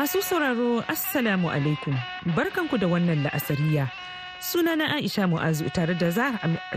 Masu 0.00 0.22
sauraro 0.24 0.80
Assalamu 0.88 1.52
alaikum 1.52 1.92
barkanku 2.32 2.78
da 2.80 2.88
wannan 2.88 3.20
la'asariya. 3.20 3.84
Sunana 4.40 4.96
Aisha 4.96 5.28
Mu'azu 5.28 5.68
tare 5.76 5.92
da 5.92 6.08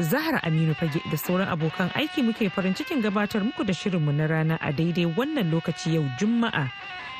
Zahra 0.03 0.41
Aminu 0.43 0.75
Fage 0.75 0.99
da 1.09 1.15
sauran 1.15 1.47
abokan 1.47 1.87
aiki 1.95 2.19
muke 2.21 2.51
farin 2.51 2.75
cikin 2.75 2.99
gabatar 3.01 3.39
muku 3.47 3.63
da 3.63 3.71
shirinmu 3.71 4.11
na 4.11 4.27
rana 4.27 4.55
a 4.59 4.73
daidai 4.75 5.07
wannan 5.07 5.47
lokaci 5.55 5.95
yau 5.95 6.03
Juma'a 6.19 6.67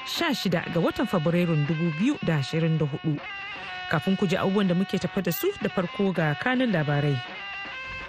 16 0.03 0.51
ga 0.75 0.79
watan 0.83 1.07
Fabrairun 1.07 1.63
2024. 1.71 2.19
Kafin 3.87 4.17
ku 4.19 4.27
ji 4.27 4.35
abubuwan 4.35 4.67
da 4.67 4.75
muke 4.75 4.99
tafa 4.99 5.23
da 5.23 5.31
su 5.31 5.55
da 5.63 5.69
farko 5.71 6.11
ga 6.11 6.35
kanin 6.35 6.67
labarai. 6.75 7.15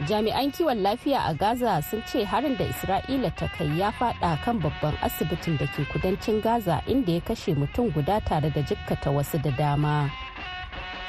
Jami'an 0.03 0.51
kiwon 0.51 0.83
lafiya 0.83 1.21
a 1.31 1.35
gaza 1.35 1.83
sun 1.83 2.03
ce 2.03 2.25
harin 2.25 2.57
da 2.59 2.65
isra'ila 2.67 3.31
ta 3.37 3.47
kai 3.59 3.79
ya 3.79 3.91
fada 3.93 4.37
kan 4.45 4.59
babban 4.59 4.95
asibitin 5.07 5.57
da 5.59 5.67
ke 5.71 5.87
kudancin 5.93 6.43
gaza 6.43 6.83
inda 6.87 7.13
ya 7.13 7.21
kashe 7.21 7.55
mutum 7.55 7.93
guda 7.95 8.21
tare 8.21 8.51
da 8.51 8.63
jikkata 8.63 9.11
wasu 9.15 9.39
da 9.39 9.51
dama. 9.51 10.11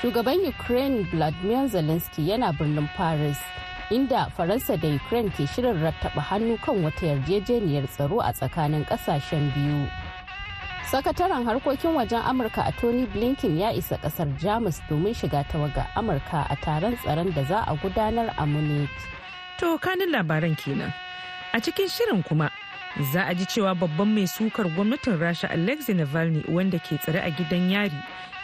Shugaban 0.02 0.38
ukraine 0.48 1.02
vladimir 1.10 1.66
zelensky 1.68 2.30
yana 2.30 2.54
birnin 2.54 2.88
paris 2.96 3.42
inda 3.90 4.30
faransa 4.38 4.77
da 4.77 4.88
ukraine 4.96 5.30
ke 5.34 5.48
shirin 5.49 5.82
rattaba 5.82 6.22
hannu 6.22 6.58
kan 6.62 6.77
wata 6.86 7.05
yarjejeniyar 7.10 7.88
tsaro 7.90 8.22
a 8.22 8.30
tsakanin 8.34 8.86
ƙasashen 8.86 9.49
biyu. 9.58 9.90
Sakataren 10.91 11.44
harkokin 11.46 11.94
wajen 11.98 12.22
amurka 12.22 12.62
a 12.66 12.72
tony 12.82 13.05
blinken 13.05 13.58
ya 13.58 13.72
isa 13.74 13.98
ƙasar 13.98 14.28
jamus 14.40 14.82
domin 14.90 15.14
shiga 15.14 15.44
tawaga 15.52 15.88
amurka 15.96 16.46
a 16.50 16.55
taron 16.55 16.96
tsaron 16.98 17.34
da 17.34 17.44
za 17.44 17.60
a 17.68 17.76
gudanar 17.77 18.34
a 18.38 18.46
munich 18.46 18.90
To 19.60 19.77
kanin 19.80 20.12
labaran 20.12 20.52
kenan. 20.60 20.92
A 21.55 21.62
cikin 21.64 21.88
shirin 21.88 22.20
kuma 22.27 22.52
za 23.14 23.24
a 23.24 23.34
ji 23.34 23.46
cewa 23.46 23.72
babban 23.74 24.12
mai 24.14 24.27
sukar 24.27 24.68
gwamnatin 24.76 25.16
Rasha 25.18 25.48
Alexei 25.50 25.96
Navalny 25.96 26.44
wanda 26.52 26.76
ke 26.80 26.99
tsare 26.99 27.24
a 27.24 27.32
gidan 27.32 27.72
yari 27.72 27.96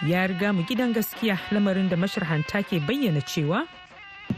ya 0.08 0.24
riga 0.32 0.54
mu 0.56 0.64
gidan 0.64 0.94
gaskiya 0.96 1.36
lamarin 1.52 1.90
da 1.92 1.98
masharhanta 2.00 2.64
ke 2.64 2.80
bayyana 2.88 3.20
cewa 3.28 3.68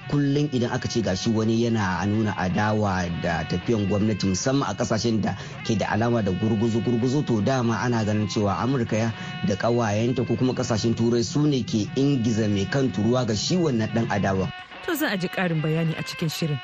kullum 0.10 0.50
idan 0.52 0.72
aka 0.72 0.88
ce 0.88 1.02
gashi 1.02 1.30
wani 1.30 1.64
yana 1.64 2.06
nuna 2.06 2.34
adawa 2.38 3.06
da 3.22 3.44
tafiyan 3.48 3.88
gwamnati 3.88 4.28
musamman 4.28 4.70
a 4.70 4.74
ƙasashen 4.74 5.22
da 5.22 5.36
ke 5.66 5.76
da 5.78 5.88
alama 5.92 6.22
da 6.24 6.32
gurguzu 6.32 6.82
gurguzu 6.84 7.26
to 7.26 7.42
dama 7.42 7.78
ana 7.80 8.04
ganin 8.06 8.28
cewa 8.28 8.58
amurka 8.64 9.14
da 9.48 9.56
kawayenta 9.56 10.26
ko 10.28 10.36
kuma 10.36 10.54
ƙasashen 10.54 10.96
turai 10.96 11.24
su 11.24 11.46
ne 11.48 11.64
ke 11.64 11.88
ingiza 11.96 12.48
mai 12.50 12.66
kan 12.66 12.92
turuwa 12.92 13.26
ga 13.28 13.36
shi 13.36 13.56
wannan 13.58 13.94
dan 13.94 14.08
adawa 14.10 14.52
to 14.86 14.96
za 14.96 15.08
a 15.12 15.18
ji 15.18 15.28
karin 15.28 15.62
bayani 15.62 15.96
a 15.98 16.04
cikin 16.04 16.30
shirin. 16.30 16.60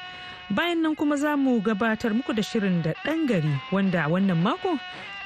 Bayan 0.50 0.82
nan 0.82 0.96
kuma 0.96 1.16
za 1.16 1.36
mu 1.38 1.62
gabatar 1.62 2.10
muku 2.14 2.34
da 2.34 2.42
shirin 2.42 2.82
da 2.82 2.94
ɗan 3.06 3.28
gari 3.28 3.54
wanda 3.72 4.08
wannan 4.10 4.42
mako 4.42 4.80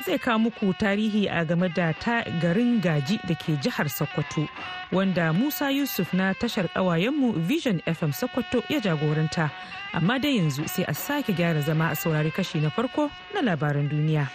zai 0.05 0.17
kawo 0.19 0.39
muku 0.39 0.73
tarihi 0.75 1.27
a 1.31 1.45
game 1.45 1.69
da 1.73 1.93
ta 1.93 2.23
garin 2.41 2.81
gaji 2.81 3.19
da 3.27 3.33
ke 3.35 3.55
jihar 3.63 3.87
Sokoto 3.87 4.49
wanda 4.91 5.31
Musa 5.33 5.71
Yusuf 5.71 6.13
na 6.13 6.33
tashar 6.33 6.67
ƙawayenmu 6.75 7.39
Vision 7.47 7.79
FM 7.87 8.11
Sokoto 8.11 8.63
ya 8.69 8.79
jagoranta. 8.83 9.49
Amma 9.93 10.19
dai 10.19 10.37
yanzu 10.43 10.67
sai 10.67 10.83
a 10.87 10.93
sake 10.93 11.31
gyara 11.31 11.61
zama 11.63 11.91
a 11.91 11.95
saurari 11.95 12.31
kashi 12.33 12.59
na 12.59 12.69
farko 12.69 13.09
na 13.33 13.39
labaran 13.41 13.87
duniya. 13.87 14.27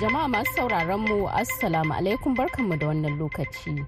jama'a 0.00 0.28
masu 0.30 0.52
sauraron 0.54 1.00
mu 1.06 1.26
assalamu 1.30 1.90
alaikum 1.94 2.34
barkanmu 2.34 2.78
da 2.80 2.86
wannan 2.86 3.18
lokaci 3.18 3.82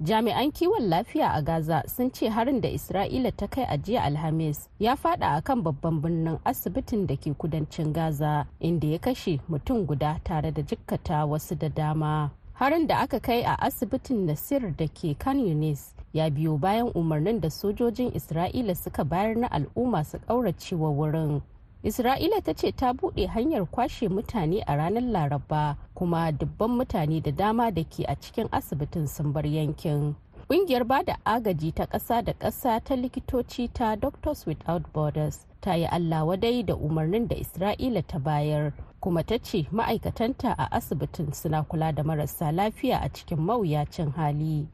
jami'an 0.00 0.52
kiwon 0.52 0.88
lafiya 0.88 1.32
a 1.32 1.42
gaza 1.42 1.82
sun 1.86 2.10
ce 2.12 2.28
harin 2.28 2.60
da 2.60 2.68
isra'ila 2.68 3.32
ta 3.36 3.46
kai 3.46 3.64
a 3.64 3.78
jiya 3.78 4.02
alhamis 4.04 4.68
ya 4.78 4.96
fada 4.96 5.26
a 5.36 5.40
kan 5.42 5.62
babban 5.62 6.00
birnin 6.02 6.38
asibitin 6.44 7.06
da 7.06 7.16
ke 7.16 7.32
kudancin 7.34 7.92
gaza 7.92 8.44
inda 8.60 8.86
ya 8.86 8.98
kashe 8.98 9.40
mutum 9.48 9.86
guda 9.86 10.20
tare 10.24 10.52
da 10.52 10.62
jikkata 10.62 11.24
wasu 11.26 11.54
da 11.54 11.68
dama. 11.68 12.30
Harin 12.54 12.86
da 12.86 12.98
aka 12.98 13.20
kai 13.20 13.42
a 13.42 13.56
asibitin 13.58 14.26
nasir 14.26 14.70
da 14.76 14.86
ke 14.88 15.16
kan 15.18 15.38
yunis 15.40 15.94
ya 16.12 16.30
biyo 16.30 16.58
bayan 16.60 16.92
umarnin 16.94 17.40
da 17.40 17.48
sojojin 17.50 18.12
isra'ila 18.14 18.74
suka 18.76 19.04
bayar 19.04 19.36
na 19.36 19.48
al'umma 19.50 20.04
su 20.04 20.18
ƙauracewa 20.18 20.90
wurin. 20.92 21.40
Isra'ila 21.86 22.40
ta 22.42 22.52
ce 22.54 22.72
ta 22.72 22.92
buɗe 22.92 23.26
hanyar 23.26 23.66
kwashe 23.66 24.08
mutane 24.08 24.62
a 24.66 24.76
ranar 24.76 25.02
laraba 25.02 25.76
kuma 25.94 26.32
dubban 26.32 26.70
mutane 26.70 27.20
da 27.22 27.30
dama 27.30 27.70
da 27.70 27.84
ke 27.84 28.02
a 28.08 28.14
cikin 28.16 28.48
asibitin 28.52 29.06
sun 29.06 29.32
bar 29.32 29.46
yankin 29.46 30.14
Ƙungiyar 30.48 30.84
ba 30.86 31.02
da 31.02 31.16
agaji 31.24 31.72
ta 31.74 31.86
ƙasa 31.86 32.22
da 32.24 32.32
ƙasa 32.32 32.80
ta 32.84 32.94
likitoci 32.96 33.68
ta 33.72 33.94
Doctors 33.96 34.46
Without 34.46 34.92
Borders 34.92 35.46
ta 35.60 35.74
yi 35.74 35.86
Allah 35.86 36.24
wadai 36.26 36.66
da 36.66 36.74
umarnin 36.74 37.28
da 37.28 37.36
Isra'ila 37.36 38.02
ta 38.06 38.18
bayar 38.18 38.72
kuma 39.00 39.22
ta 39.22 39.38
ce 39.38 39.66
ma'aikatanta 39.72 40.54
a 40.58 40.68
asibitin 40.72 41.32
suna 41.34 41.62
kula 41.64 41.92
da 41.94 42.02
marasa 42.02 42.52
lafiya 42.52 42.98
a 43.02 43.08
cikin 43.08 43.38
mawuyacin 43.38 44.12
hali. 44.14 44.68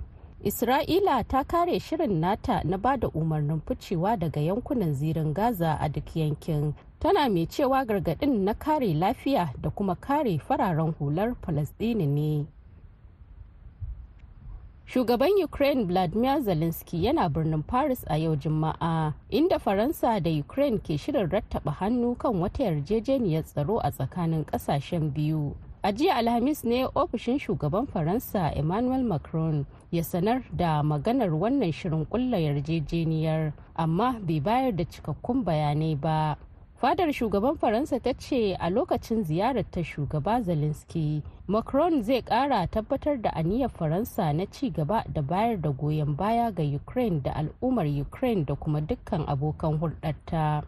Isra'ila 0.45 1.25
ta 1.29 1.45
kare 1.45 1.79
shirin 1.81 2.21
nata 2.21 2.61
na 2.65 2.77
ba 2.77 2.97
da 2.97 3.09
umarnin 3.09 3.61
ficewa 3.61 4.17
daga 4.19 4.41
yankunan 4.41 4.95
zirin 4.95 5.33
Gaza 5.35 5.79
a 5.81 5.89
duk 5.89 6.17
yankin 6.17 6.75
tana 7.03 7.29
mai 7.29 7.47
cewa 7.47 7.85
gargaɗin 7.85 8.45
na 8.45 8.55
kare 8.55 8.95
lafiya 8.95 9.51
da 9.61 9.71
kuma 9.71 9.97
kare 9.97 10.39
fararen 10.39 10.95
hular 11.01 11.35
falasdini 11.43 12.07
ne. 12.07 12.47
Shugaban 14.87 15.35
ukraine 15.45 15.85
vladimir 15.85 16.41
zelensky 16.43 17.03
yana 17.05 17.29
birnin 17.29 17.63
paris 17.63 18.05
a 18.09 18.17
yau 18.19 18.37
juma'a 18.37 19.15
inda 19.31 19.59
faransa 19.59 20.21
da 20.23 20.31
ukraine 20.31 20.79
ke 20.79 20.95
shirin 20.99 21.27
rattaba 21.31 21.73
hannu 21.81 22.15
kan 22.19 22.35
wata 22.39 22.63
yarjejeniyar 22.65 23.43
tsaro 23.45 23.79
a 23.83 23.91
tsakanin 23.91 24.45
ƙasashen 24.45 25.11
biyu. 25.13 25.57
A 25.83 25.93
jiya 25.93 26.15
alhamis 26.15 26.63
ne 26.65 26.87
ofishin 26.95 27.39
shugaban 27.41 27.87
faransa 27.89 28.53
emmanuel 28.55 29.03
macron 29.03 29.67
ya 29.91 30.03
sanar 30.05 30.43
da 30.55 30.83
maganar 30.83 31.31
wannan 31.35 31.73
shirin 31.73 32.07
kulla 32.07 32.39
yarjejeniyar 32.39 33.53
amma 33.75 34.21
bai 34.21 34.41
bayar 34.41 34.77
da 34.77 34.85
cikakkun 34.85 35.43
bayanai 35.45 35.99
ba. 36.01 36.37
Fadar 36.83 37.13
shugaban 37.13 37.55
faransa 37.57 38.01
ta 38.01 38.13
ce 38.15 38.57
a 38.59 38.69
lokacin 38.71 39.23
ziyarar 39.25 39.65
ta 39.71 39.83
shugaba 39.85 40.41
zelensky 40.43 41.23
macron 41.47 42.03
zai 42.03 42.23
kara 42.23 42.67
tabbatar 42.67 43.23
da 43.23 43.31
aniyar 43.35 43.71
faransa 43.71 44.33
na 44.33 44.47
ci 44.47 44.71
gaba 44.71 45.05
da 45.15 45.23
bayar 45.23 45.61
da 45.61 45.71
goyon 45.71 46.17
baya 46.17 46.51
ga 46.51 46.63
ukraine 46.63 47.23
da 47.23 47.33
al'ummar 47.35 47.87
ukraine 48.01 48.45
da 48.45 48.55
kuma 48.55 48.81
dukkan 48.81 49.25
abokan 49.29 49.79
hulɗarta. 49.79 50.63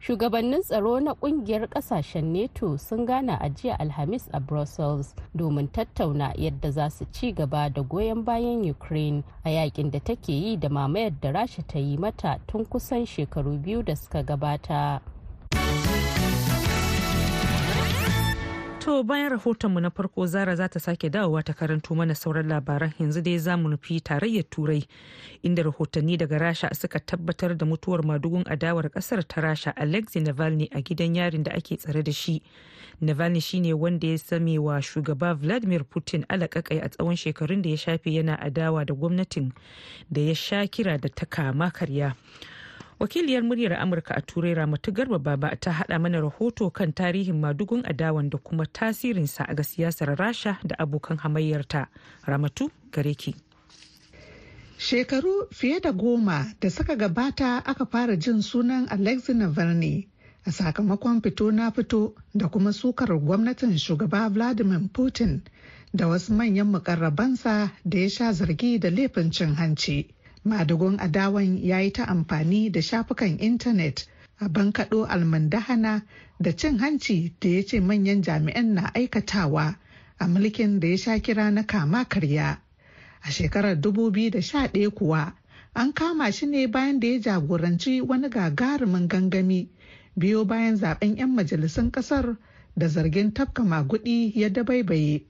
Shugabannin 0.00 0.60
tsaro 0.62 1.00
na 1.00 1.14
ƙungiyar 1.14 1.68
ƙasashen 1.68 2.24
neto 2.32 2.76
sun 2.76 3.06
gana 3.06 3.38
a 3.40 3.48
jiya 3.48 3.76
alhamis 3.80 4.28
a 4.32 4.40
brussels 4.40 5.14
domin 5.34 5.68
tattauna 5.72 6.34
yadda 6.36 6.70
za 6.72 6.90
su 6.90 7.06
ci 7.12 7.32
gaba 7.32 7.70
da 7.70 7.80
goyon 7.82 8.22
bayan 8.24 8.68
ukraine 8.70 9.24
a 9.44 9.48
yaƙin 9.48 9.90
da 9.90 9.98
take 10.00 10.28
yi 10.32 10.56
da 10.58 10.68
mamayar 10.68 11.12
da 11.20 11.32
rasha 11.32 11.62
ta 11.66 11.78
yi 11.78 11.96
mata 11.96 12.38
tun 12.46 12.66
kusan 12.66 13.06
shekaru 13.06 13.56
biyu 13.62 13.82
da 13.82 13.94
suka 13.96 14.22
gabata. 14.22 15.00
To 18.84 19.02
bayan 19.02 19.30
rahotonmu 19.32 19.80
na 19.80 19.90
farko 19.90 20.26
zara 20.26 20.56
za 20.56 20.68
ta 20.68 20.78
sake 20.80 21.10
dawowa 21.10 21.42
ta 21.42 21.52
karanto 21.52 21.94
mana 21.94 22.14
sauran 22.14 22.48
labaran. 22.48 22.92
Yanzu 23.00 23.22
dai 23.22 23.38
za 23.38 23.56
mu 23.56 23.68
nufi 23.68 24.00
tarayyar 24.00 24.44
turai 24.50 24.84
inda 25.42 25.62
rahotanni 25.62 26.16
daga 26.18 26.38
rasha 26.38 26.74
suka 26.74 27.00
tabbatar 27.00 27.56
da 27.56 27.66
mutuwar 27.66 28.02
madugun 28.04 28.44
adawar 28.46 28.90
ƙasar 28.90 29.24
ta 29.28 29.40
rasha 29.40 29.72
alexei 29.76 30.20
navalny 30.22 30.68
a 30.72 30.82
gidan 30.82 31.14
yarin 31.16 31.42
da 31.42 31.52
ake 31.52 31.76
tsare 31.78 32.02
da 32.02 32.12
shi. 32.12 32.42
Navalny 33.00 33.40
shine 33.42 33.72
wanda 33.72 34.06
ya 34.06 34.18
same 34.18 34.58
wa 34.58 34.80
shugaba 34.80 35.34
vladimir 35.34 35.84
putin 35.84 36.24
alakakai 36.28 36.84
a 36.84 36.88
tsawon 36.88 37.16
shekarun 37.16 37.62
da 37.62 37.70
ya 37.70 37.76
shafe 37.76 38.12
yana 38.12 38.36
adawa 38.40 38.84
da 38.84 38.94
gwamnatin 38.94 39.52
da 40.12 40.20
ya 40.20 40.34
sha 40.34 40.66
kira 40.66 40.98
da 41.00 41.08
ta 41.08 41.24
kama 41.26 41.70
karya. 41.70 42.14
Wakiliyar 43.00 43.42
muryar 43.42 43.72
amurka 43.72 44.14
a 44.14 44.20
turai 44.22 44.54
ramatu 44.54 44.92
garba 44.92 45.18
baba 45.18 45.56
ta 45.56 45.70
hada 45.72 45.98
mana 45.98 46.20
rahoto 46.20 46.70
kan 46.72 46.92
tarihin 46.92 47.40
madugun 47.40 47.82
adawan 47.84 48.30
da 48.30 48.38
kuma 48.38 48.66
tasirinsa 48.66 49.44
ga 49.54 49.62
siyasar 49.64 50.16
rasha 50.16 50.58
da 50.64 50.76
abokan 50.78 51.16
hamayyarta. 51.18 51.86
Ramatu 52.26 52.70
gare 52.92 53.14
ki. 53.14 53.34
Shekaru 54.78 55.48
fiye 55.52 55.80
da 55.80 55.92
goma 55.92 56.46
da 56.60 56.70
suka 56.70 56.96
gabata 56.96 57.62
aka 57.66 57.86
fara 57.86 58.16
jin 58.16 58.42
sunan 58.42 58.86
alexei 58.90 59.34
navalny 59.34 60.06
a 60.46 60.50
sakamakon 60.50 61.22
fito 61.22 61.50
na 61.52 61.70
fito 61.70 62.14
da 62.34 62.48
kuma 62.48 62.70
sukar 62.72 63.08
gwamnatin 63.18 63.78
shugaba 63.78 64.28
vladimir 64.30 64.80
putin 64.92 65.42
da 65.94 66.06
wasu 66.08 66.32
manyan 66.32 66.66
mukarrabansa 66.70 67.70
da 67.84 67.98
ya 67.98 68.08
sha 68.08 68.32
zargi 68.32 68.78
da 68.78 68.90
laifin 68.90 69.30
cin 69.32 69.54
hanci. 69.54 70.13
Madugun 70.44 70.98
adawan 71.00 71.58
ya 71.62 71.78
yi 71.80 71.90
ta 71.92 72.04
amfani 72.08 72.70
da 72.72 72.80
shafukan 72.82 73.38
intanet 73.40 74.06
a 74.40 74.48
bankaɗo 74.48 75.06
almandahana 75.08 76.02
da 76.40 76.52
cin 76.52 76.78
hanci 76.78 77.32
da 77.40 77.48
ya 77.48 77.62
ce 77.62 77.80
manyan 77.80 78.22
jami'an 78.22 78.74
na 78.74 78.90
aikatawa 78.94 79.76
a 80.18 80.26
mulkin 80.28 80.80
da 80.80 80.88
ya 80.88 80.96
sha 80.96 81.18
kira 81.18 81.50
na 81.50 81.62
kama 81.62 82.04
karya. 82.04 82.58
A 83.22 83.30
shekarar 83.30 83.76
2011 83.80 84.90
kuwa 84.90 85.32
an 85.74 85.92
kama 85.92 86.32
shi 86.32 86.46
ne 86.46 86.66
bayan 86.66 87.00
da 87.00 87.08
ya 87.08 87.18
jagoranci 87.18 88.00
wani 88.00 88.28
gagarumin 88.28 89.08
gangami 89.08 89.68
biyo 90.16 90.44
bayan 90.44 90.76
zaɓen 90.76 91.16
'yan 91.16 91.30
majalisun 91.34 91.90
ƙasar 91.90 92.36
da 92.76 92.88
zargin 92.88 93.32
tafka 93.32 93.64
magudi 93.64 94.32
ya 94.40 94.48
dabaibaye. 94.50 95.22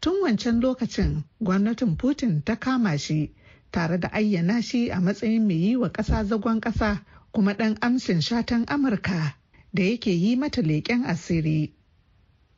Tun 0.00 0.22
wancan 0.22 0.60
lokacin 0.60 1.24
gwamnatin 1.40 1.96
putin 1.96 2.42
ta 2.44 2.54
kama 2.56 2.98
shi. 2.98 3.32
Tare 3.72 3.98
da 3.98 4.08
ayyana 4.12 4.62
shi 4.62 4.90
a 4.90 5.00
matsayin 5.00 5.46
mai 5.46 5.56
yi 5.56 5.76
wa 5.76 5.88
ƙasa 5.88 6.24
zagon 6.24 6.60
ƙasa 6.60 7.00
kuma 7.32 7.52
ɗan 7.54 7.76
amshin 7.80 8.20
shatan 8.20 8.64
amurka 8.66 9.34
da 9.72 9.82
yake 9.82 10.10
yi 10.10 10.36
mata 10.36 10.62
leƙen 10.62 11.04
asiri. 11.04 11.72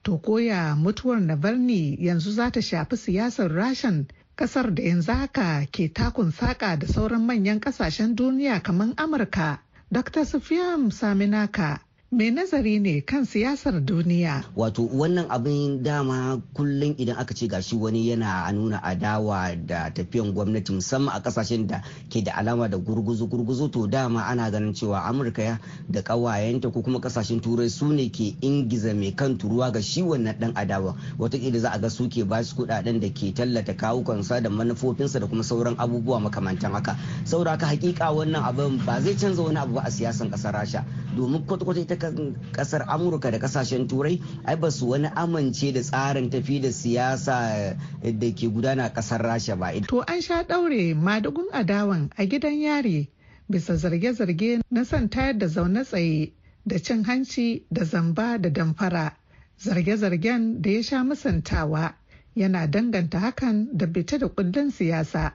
To 0.03 0.19
koya 0.19 0.75
mutuwar 0.77 1.21
navalny 1.21 1.97
yanzu 2.01 2.31
za 2.33 2.51
ta 2.51 2.61
shafi 2.61 2.97
siyasar 2.97 3.51
rashan 3.53 4.07
ƙasar 4.37 4.75
da 4.75 4.83
yanzu 4.83 5.13
haka 5.13 5.67
ke 5.73 5.89
takun 5.93 6.33
saƙa 6.33 6.79
da 6.79 6.87
sauran 6.87 7.27
manyan 7.27 7.61
ƙasashen 7.61 8.15
duniya 8.15 8.63
kamar 8.63 8.95
amurka. 8.97 9.59
Dr 9.93 10.25
sufiyam 10.25 10.91
saminaka 10.91 11.81
mai 12.11 12.31
nazari 12.35 12.83
ne 12.83 13.01
kan 13.07 13.23
siyasar 13.23 13.79
duniya. 13.87 14.43
Wato 14.59 14.83
wannan 14.83 15.31
abin 15.31 15.79
dama 15.87 16.43
kullum 16.59 16.99
idan 16.99 17.15
aka 17.15 17.31
ce 17.39 17.47
gashi 17.47 17.77
wani 17.79 18.11
yana 18.11 18.51
nuna 18.51 18.83
adawa 18.83 19.55
da 19.55 19.91
tafiyan 19.95 20.35
gwamnati 20.35 20.73
musamman 20.75 21.15
a 21.15 21.21
ƙasashen 21.23 21.67
da 21.71 21.83
ke 22.11 22.25
da 22.27 22.35
alama 22.35 22.67
da 22.69 22.79
gurguzu 22.83 23.31
gurguzu 23.31 23.71
to 23.71 23.87
dama 23.87 24.27
ana 24.27 24.51
ganin 24.51 24.75
cewa 24.75 25.07
Amurka 25.07 25.61
da 25.89 26.03
kawayenta 26.03 26.73
ko 26.75 26.83
kuma 26.83 26.99
ƙasashen 26.99 27.39
turai 27.41 27.71
su 27.71 27.87
ne 27.95 28.11
ke 28.11 28.35
ingiza 28.43 28.91
mai 28.93 29.15
kan 29.15 29.39
turuwa 29.39 29.71
ga 29.73 29.79
shi 29.81 30.03
wannan 30.03 30.35
dan 30.35 30.51
adawa. 30.59 30.99
Watakila 31.17 31.61
za 31.63 31.71
a 31.71 31.79
ga 31.79 31.89
su 31.91 32.09
ke 32.11 32.27
ba 32.27 32.43
su 32.43 32.57
kuɗaɗen 32.59 32.99
da 33.01 33.07
ke 33.15 33.31
tallata 33.31 33.79
kawukansa 33.79 34.43
da 34.43 34.51
manufofinsa 34.51 35.21
da 35.21 35.27
kuma 35.31 35.45
sauran 35.47 35.79
abubuwa 35.79 36.27
makamantan 36.27 36.75
haka. 36.75 36.99
Saboda 37.23 37.55
haka 37.55 37.67
hakika 37.71 38.11
wannan 38.11 38.43
abin 38.43 38.83
ba 38.85 38.99
zai 39.01 39.15
canza 39.15 39.43
wani 39.47 39.63
abu 39.63 39.75
ba 39.79 39.87
a 39.87 39.91
siyasan 39.95 40.27
ƙasar 40.35 40.59
rasha. 40.59 40.83
Domin 41.15 41.47
kwata-kwata 41.47 41.79
ita 41.81 42.00
ƙasar 42.53 42.87
amurka 42.89 43.31
da 43.31 43.39
ƙasashen 43.39 43.87
turai 43.89 44.21
ai 44.45 44.57
ba 44.57 44.71
su 44.71 44.89
wani 44.89 45.09
amince 45.15 45.73
da 45.73 45.81
tsarin 45.81 46.31
tafi 46.31 46.61
da 46.61 46.69
siyasa 46.73 47.77
da 48.03 48.31
ke 48.33 48.49
gudana 48.49 48.89
ƙasar 48.93 49.21
rasha 49.23 49.57
ba. 49.59 49.73
To 49.87 50.01
an 50.01 50.21
sha 50.21 50.43
daure 50.43 50.95
madugun 50.95 51.51
adawan 51.53 52.11
a 52.17 52.27
gidan 52.27 52.57
yari 52.61 53.09
bisa 53.51 53.77
zarge-zarge 53.77 54.63
na 54.71 54.85
son 54.85 55.09
tayar 55.09 55.39
da 55.39 55.47
zaune 55.47 55.85
tsaye 55.85 56.33
da 56.67 56.79
cin 56.79 57.05
hanci 57.05 57.63
da 57.73 57.85
zamba 57.85 58.39
da 58.41 58.49
damfara. 58.49 59.13
Zarge-zargen 59.61 60.63
da 60.63 60.71
ya 60.71 60.83
sha 60.83 61.05
musantawa 61.05 61.95
yana 62.37 62.67
danganta 62.67 63.19
hakan 63.21 63.69
da 63.77 63.87
bita 63.87 64.19
da 64.19 64.29
kullun 64.29 64.71
siyasa. 64.73 65.33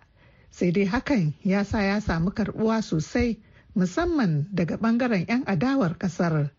Sai 0.52 0.72
dai 0.72 0.86
hakan 0.86 1.34
ya 1.44 1.64
sa 1.64 1.82
ya 1.82 2.00
samu 2.02 2.32
karbuwa 2.32 2.82
sosai 2.82 3.38
musamman 3.75 4.48
daga 4.54 4.77
ɓangaren 4.77 5.25
'yan 5.27 5.44
adawar 5.45 5.98
ƙasar. 5.98 6.50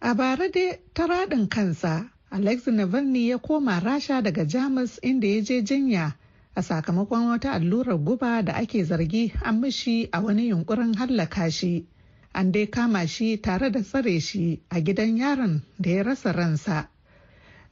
A 0.00 0.14
bara 0.14 0.48
dai 0.50 0.78
ta 0.94 1.06
raɗin 1.06 1.48
kansa, 1.48 2.10
Alex 2.30 2.66
Navalny 2.66 3.28
ya 3.28 3.38
koma 3.38 3.80
rasha 3.80 4.22
daga 4.22 4.44
Jamus 4.46 4.98
inda 5.02 5.26
ya 5.28 5.42
je 5.42 5.62
jinya 5.62 6.14
a 6.56 6.62
sakamakon 6.62 7.28
wata 7.28 7.52
allurar 7.52 7.98
guba 7.98 8.42
da 8.44 8.52
ake 8.54 8.84
zargi 8.84 9.32
an 9.44 9.60
mishi 9.60 10.08
a 10.12 10.20
wani 10.20 10.48
yunkurin 10.50 10.94
hallaka 10.96 11.52
shi. 11.52 11.86
An 12.34 12.50
dai 12.52 12.66
kama 12.66 13.06
shi 13.06 13.36
tare 13.36 13.70
da 13.70 13.80
tsare 13.82 14.18
shi 14.20 14.60
a 14.70 14.80
gidan 14.80 15.18
yaron 15.18 15.62
da 15.80 15.90
ya 15.90 16.02
rasa 16.02 16.32
ransa. 16.32 16.88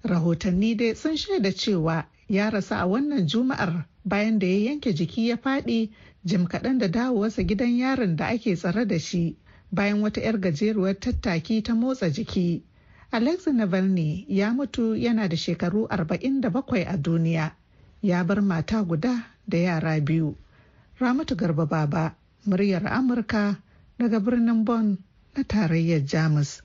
Rahotanni 0.05 0.77
dai 0.77 0.95
sun 0.95 1.17
shaida 1.17 1.51
cewa 1.53 2.05
ya 2.29 2.51
rasa 2.51 2.77
a 2.81 2.87
wannan 2.87 3.27
juma'ar 3.27 3.87
bayan 4.05 4.39
da 4.39 4.47
ya 4.47 4.71
yanke 4.71 4.93
jiki 4.95 5.29
ya 5.29 5.37
faɗi 5.37 5.91
jim 6.25 6.47
kaɗan 6.47 6.79
da 6.79 6.89
dawowarsa 6.89 7.43
gidan 7.43 7.77
yaron 7.79 8.17
da 8.17 8.27
ake 8.27 8.57
tsare 8.57 8.87
da 8.87 8.99
shi 8.99 9.37
bayan 9.73 10.01
wata 10.03 10.21
'yar 10.21 10.39
gajeruwar 10.41 10.99
tattaki 11.01 11.63
ta 11.63 11.75
motsa 11.75 12.11
jiki. 12.11 12.63
Alexei 13.13 13.53
Navalny 13.53 14.25
ya 14.29 14.53
mutu 14.55 14.95
yana 14.97 15.29
da 15.29 15.37
shekaru 15.37 15.87
47 15.91 16.87
a 16.87 16.97
duniya. 16.97 17.53
Ya 18.03 18.25
bar 18.25 18.43
mata 18.43 18.83
guda 18.85 19.27
da 19.49 19.59
yara 19.59 20.01
biyu. 20.01 20.37
Ramatu 21.01 21.35
Garba 21.37 21.67
Baba, 21.67 22.15
muryar 22.47 22.87
Amurka 22.87 23.57
daga 23.99 24.21
birnin 24.21 24.65
Bonn 24.65 24.99
na 25.37 25.43
tarayyar 25.43 26.05
Jamus. 26.07 26.63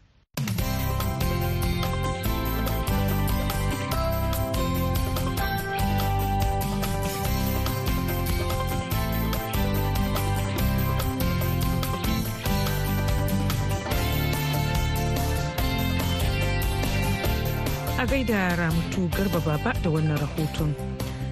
A 18.05 18.07
gaida 18.07 18.55
ramutu 18.55 19.09
garba 19.17 19.39
baba 19.45 19.73
da 19.83 19.89
wannan 19.89 20.17
rahoton. 20.17 20.73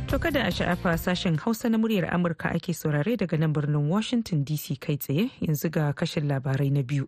To 0.08 0.18
kada 0.20 0.42
a 0.48 0.52
sha'afa 0.52 0.98
sashen 0.98 1.38
Hausa 1.38 1.70
na 1.70 1.78
muryar 1.78 2.10
Amurka 2.14 2.50
ake 2.56 2.74
saurare 2.74 3.14
daga 3.18 3.38
nan 3.38 3.54
birnin 3.54 3.88
Washington 3.90 4.44
DC 4.44 4.80
kai 4.82 4.98
tsaye 4.98 5.30
yanzu 5.42 5.70
ga 5.70 5.94
kashin 5.94 6.26
labarai 6.26 6.72
na 6.72 6.82
biyu. 6.82 7.06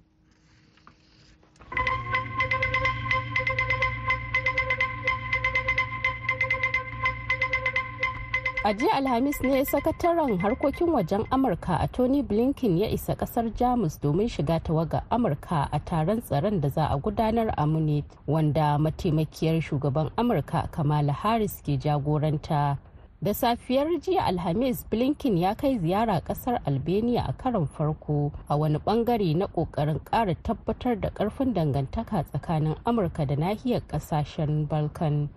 A 8.66 8.74
jiya 8.74 8.94
alhamis 8.98 9.38
ne 9.44 9.66
sakataren 9.66 10.38
harkokin 10.42 10.90
wajen 10.90 11.24
amurka 11.32 11.78
a 11.80 11.88
tony 11.88 12.22
blinken 12.24 12.78
ya 12.78 12.88
isa 12.90 13.14
ƙasar 13.16 13.54
jamus 13.56 14.00
domin 14.02 14.28
shiga 14.30 14.60
tawaga 14.60 15.04
amurka 15.12 15.70
a 15.72 15.80
taron 15.80 16.22
tsaron 16.22 16.62
da 16.62 16.70
za 16.70 16.86
a 16.90 16.98
gudanar 16.98 17.54
a 17.58 17.66
munich 17.68 18.06
wanda 18.28 18.78
mataimakiyar 18.80 19.62
shugaban 19.62 20.10
amurka 20.18 20.68
kamala 20.72 21.14
harris 21.14 21.62
ke 21.62 21.78
jagoranta. 21.78 22.78
Da 23.22 23.34
safiyar 23.34 23.88
jiya 24.02 24.26
alhamis 24.26 24.84
blinken 24.90 25.38
ya 25.38 25.54
kai 25.56 25.78
ziyara 25.80 26.22
ƙasar 26.26 26.60
albania 26.66 27.26
a 27.30 27.34
karon 27.34 27.68
farko 27.68 28.32
a 28.50 28.58
wani 28.58 28.78
ɓangare 28.80 29.36
na 29.38 29.46
ƙoƙarin 29.48 30.00
kara 30.04 30.36
tabbatar 30.36 31.00
da 31.00 31.10
ƙarfin 31.10 31.54
dangantaka 31.54 32.24
tsakanin 32.24 32.76
amurka 32.86 33.26
da 33.28 33.36
nahiyar 33.36 33.82
ƙasashen 33.88 34.68
balkan. 34.68 35.30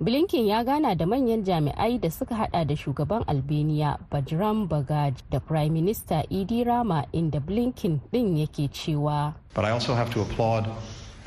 Blinken 0.00 0.46
ya 0.46 0.62
gana 0.64 0.94
da 0.94 1.06
manyan 1.06 1.44
jami'ai 1.44 1.98
da 2.00 2.10
suka 2.10 2.34
hada 2.34 2.64
da 2.64 2.74
shugaban 2.76 3.24
albania 3.28 3.98
bajram 4.10 4.68
bagaj 4.68 5.14
da 5.30 5.38
prime 5.40 5.70
minister 5.74 6.22
idi 6.30 6.64
rama 6.66 7.04
inda 7.12 7.40
blinken 7.40 8.00
din 8.12 8.36
yake 8.36 8.68
cewa 8.72 9.34
but 9.54 9.64
i 9.64 9.70
also 9.70 9.94
have 9.94 10.10
to 10.10 10.20
applaud 10.20 10.66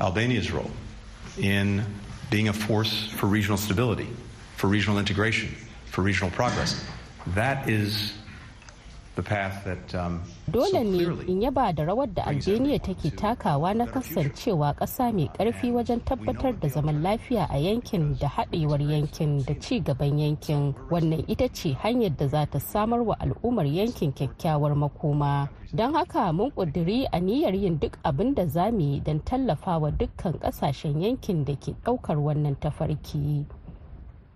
albania's 0.00 0.50
role 0.52 0.70
in 1.38 1.82
being 2.30 2.48
a 2.48 2.52
force 2.52 3.08
for 3.16 3.26
regional 3.26 3.58
stability 3.58 4.08
for 4.56 4.68
regional 4.68 4.98
integration 4.98 5.50
for 5.92 6.00
regional 6.02 6.30
progress. 6.30 6.82
That 7.34 7.68
is 7.68 8.14
Dole 10.52 10.84
ne 10.84 11.04
in 11.28 11.40
yaba 11.40 11.72
da 11.72 11.84
rawar 11.84 12.06
da 12.14 12.24
Albania 12.26 12.78
take 12.78 13.10
takawa 13.16 13.74
na 13.74 13.86
kasancewa 13.86 14.74
ƙasa 14.76 15.10
mai 15.12 15.28
ƙarfi 15.38 15.72
wajen 15.72 16.00
tabbatar 16.04 16.60
da 16.60 16.68
zaman 16.68 17.02
lafiya 17.02 17.46
a 17.50 17.56
yankin 17.58 18.18
da 18.20 18.28
haɗewar 18.28 18.80
yankin 18.90 19.42
da 19.46 19.54
ci 19.60 19.80
gaban 19.80 20.18
yankin. 20.18 20.74
Wannan 20.90 21.24
ita 21.28 21.48
ce 21.48 21.72
hanyar 21.72 22.16
da 22.18 22.28
za 22.28 22.44
ta 22.46 22.58
samar 22.58 23.00
wa 23.02 23.16
al'ummar 23.18 23.64
yankin 23.66 24.12
kyakkyawar 24.12 24.74
makoma. 24.76 25.48
Don 25.72 25.94
haka 25.94 26.32
mun 26.32 26.50
ƙudiri 26.50 27.08
niyyar 27.22 27.54
yin 27.54 27.78
duk 27.78 27.96
abin 28.04 28.34
da 28.34 28.46
za 28.46 28.70
mu 28.70 28.80
yi 28.80 29.00
don 29.00 29.20
tallafawa 29.20 29.90
dukkan 29.90 30.38
ƙasashen 30.38 31.00
yankin 31.00 31.44
da 31.44 31.54
ke 31.56 31.72
ɗaukar 31.84 32.18
wannan 32.20 32.56
tafarki. 32.60 33.46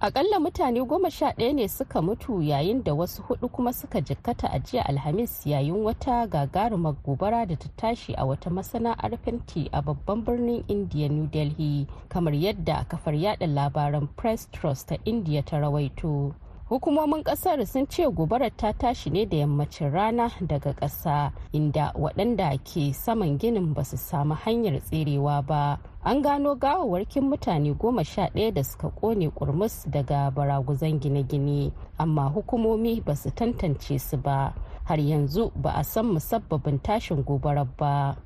Akalla 0.01 0.41
mutane 0.41 0.85
goma 0.85 1.11
sha 1.11 1.31
ɗaya 1.33 1.53
ne 1.55 1.69
suka 1.69 2.03
mutu 2.03 2.43
yayin 2.43 2.83
da 2.85 2.95
wasu 2.95 3.23
huɗu 3.23 3.49
kuma 3.49 3.73
suka 3.73 4.01
jikkata 4.01 4.49
a 4.53 4.59
jiya 4.59 4.85
alhamis 4.87 5.47
yayin 5.47 5.85
wata 5.85 6.27
gagarumar 6.27 6.95
gobara 7.05 7.47
da 7.47 7.57
ta 7.57 7.69
tashi 7.77 8.15
a 8.15 8.25
wata 8.27 8.51
masana'ar 8.51 9.17
fenti 9.25 9.69
a 9.73 9.83
babban 9.83 10.25
birnin 10.25 10.65
india 10.69 11.09
new 11.09 11.27
delhi 11.27 11.87
kamar 12.09 12.35
yadda 12.35 12.85
kafar 12.89 13.15
yada 13.15 13.47
labaran 13.47 14.07
press 14.17 14.49
trust 14.53 14.89
ta 14.89 14.97
india 15.05 15.43
ta 15.43 15.57
rawaito. 15.59 16.35
Hukumomin 16.69 17.23
ƙasar 17.23 17.65
sun 17.67 17.87
ce 17.87 18.03
gobarar 18.11 18.51
ta 18.57 18.73
tashi 18.73 19.11
ne 19.11 19.25
da 19.25 19.37
yammacin 19.37 19.91
rana 19.93 20.29
daga 20.43 20.75
ƙasa 20.75 21.31
inda 21.55 21.93
waɗanda 21.95 22.59
ke 22.65 22.93
saman 22.93 23.39
ginin 23.39 23.73
ba 23.73 23.85
su 23.85 23.97
samu 23.97 24.35
hanyar 24.35 24.81
tserewa 24.83 25.47
ba. 25.47 25.79
An 26.07 26.23
gano 26.23 26.55
gawawarkin 26.55 27.25
mutane 27.25 27.75
goma 27.75 28.05
sha 28.05 28.29
ɗaya 28.35 28.55
da 28.55 28.63
suka 28.65 28.89
ƙone 29.01 29.31
kurmus 29.31 29.85
daga 29.91 30.31
baraguzan 30.31 31.01
gine-gine 31.01 31.73
amma 31.99 32.31
hukumomi 32.31 33.01
ba 33.05 33.17
su 33.17 33.31
tantance 33.31 33.99
su 33.99 34.17
ba 34.17 34.55
har 34.85 34.99
yanzu 35.01 35.51
ba 35.57 35.71
a 35.75 35.83
san 35.85 36.07
musabbabin 36.07 36.79
tashin 36.79 37.25
gobarar 37.25 37.67
ba. 37.77 38.17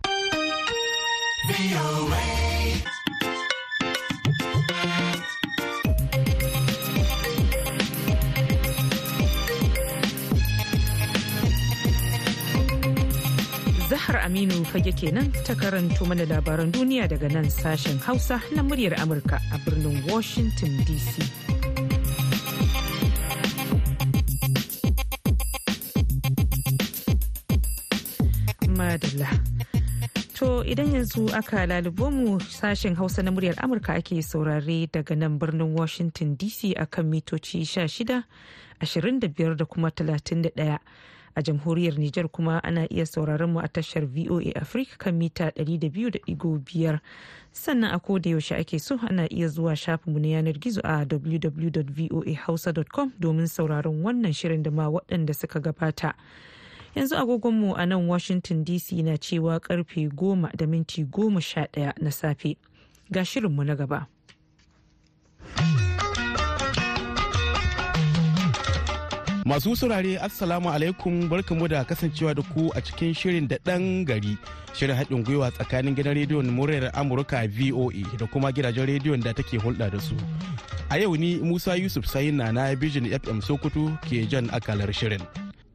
Aminu 14.31 14.63
fage 14.65 14.93
kenan 14.95 15.27
ta 15.45 15.55
karanto 15.59 16.07
mana 16.07 16.23
labaran 16.25 16.71
duniya 16.71 17.09
daga 17.11 17.27
nan 17.33 17.47
sashen 17.51 17.99
Hausa 17.99 18.39
na 18.55 18.63
muryar 18.63 18.95
Amurka 19.03 19.41
a 19.51 19.59
birnin 19.67 20.07
Washington 20.07 20.71
DC. 20.87 21.19
Madalla. 28.79 29.27
To 30.39 30.63
idan 30.63 30.95
yanzu 30.95 31.27
aka 31.35 31.67
lalubo 31.67 32.07
mu 32.15 32.39
sashen 32.39 32.95
Hausa 32.95 33.23
na 33.25 33.33
muryar 33.33 33.57
Amurka 33.59 33.99
ake 33.99 34.23
saurare 34.23 34.87
daga 34.93 35.17
nan 35.19 35.41
birnin 35.41 35.75
Washington 35.75 36.37
DC 36.37 36.79
akan 36.79 37.11
mitoci 37.11 37.67
16, 37.67 38.23
25 38.79 39.57
da 39.59 39.65
kuma 39.67 39.91
31. 39.91 40.79
A 41.35 41.43
jamhuriyar 41.43 41.99
Nijar 41.99 42.29
kuma 42.29 42.63
ana 42.65 42.87
iya 42.93 43.07
sauraron 43.07 43.51
mu 43.53 43.61
a 43.61 43.69
tashar 43.69 44.07
VOA 44.07 44.53
Africa 44.57 44.97
kan 44.99 45.15
mita 45.19 45.49
200.5 45.57 46.99
sannan 47.53 47.91
a 47.95 47.99
koda 47.99 48.31
yaushe 48.31 48.55
ake 48.57 48.79
so 48.79 48.99
ana 49.09 49.27
iya 49.33 49.49
zuwa 49.49 49.77
shafinmu 49.77 50.19
na 50.19 50.29
yanar 50.29 50.59
gizo 50.59 50.81
a 50.85 51.05
www.voahausa.com 51.05 53.13
domin 53.21 53.47
sauraron 53.47 54.03
wannan 54.03 54.33
shirin 54.33 54.63
da 54.63 54.71
ma 54.71 54.89
waɗanda 54.89 55.35
suka 55.35 55.61
gabata. 55.61 56.15
Yanzu 56.95 57.17
agogonmu 57.17 57.75
a 57.77 57.87
nan 57.87 58.09
Washington 58.09 58.65
DC 58.65 58.93
na 59.05 59.17
cewa 59.19 59.61
ƙarfe 59.61 60.09
goma 60.15 60.51
da 60.57 60.67
minti 60.67 61.05
goma 61.05 61.41
sha 61.41 61.67
ɗaya 61.73 61.93
na 62.03 62.11
safe. 62.11 62.57
Ga 63.13 63.25
shirinmu 63.25 63.65
na 63.65 63.75
gaba. 63.77 64.07
Masu 69.51 69.75
saurare 69.77 70.15
Assalamu 70.23 70.71
alaikum 70.71 71.27
barkamu 71.29 71.67
da 71.69 71.83
kasancewa 71.85 72.35
da 72.39 72.43
ku 72.55 72.71
a 72.75 72.81
cikin 72.81 73.11
shirin 73.15 73.49
da 73.51 73.57
ɗan 73.67 74.05
gari 74.07 74.39
shirin 74.79 74.95
haɗin 74.97 75.25
gwiwa 75.27 75.51
tsakanin 75.51 75.95
gidan 75.97 76.15
rediyon 76.15 76.47
muryar 76.55 76.91
Amurka 76.95 77.43
VOA 77.51 78.07
da 78.19 78.27
kuma 78.31 78.53
gidajen 78.53 78.87
rediyon 78.87 79.19
da 79.21 79.33
take 79.35 79.59
hulɗa 79.59 79.91
da 79.91 79.99
su. 79.99 80.15
A 80.89 80.99
yau 81.03 81.17
ni 81.17 81.35
Musa 81.43 81.75
Yusuf 81.75 82.07
Sayin 82.07 82.37
na 82.39 82.75
Bijin 82.79 83.11
FM 83.11 83.43
Sokoto 83.43 83.91
ke 84.07 84.23
jan 84.31 84.47
akalar 84.55 84.93
shirin. 84.95 85.27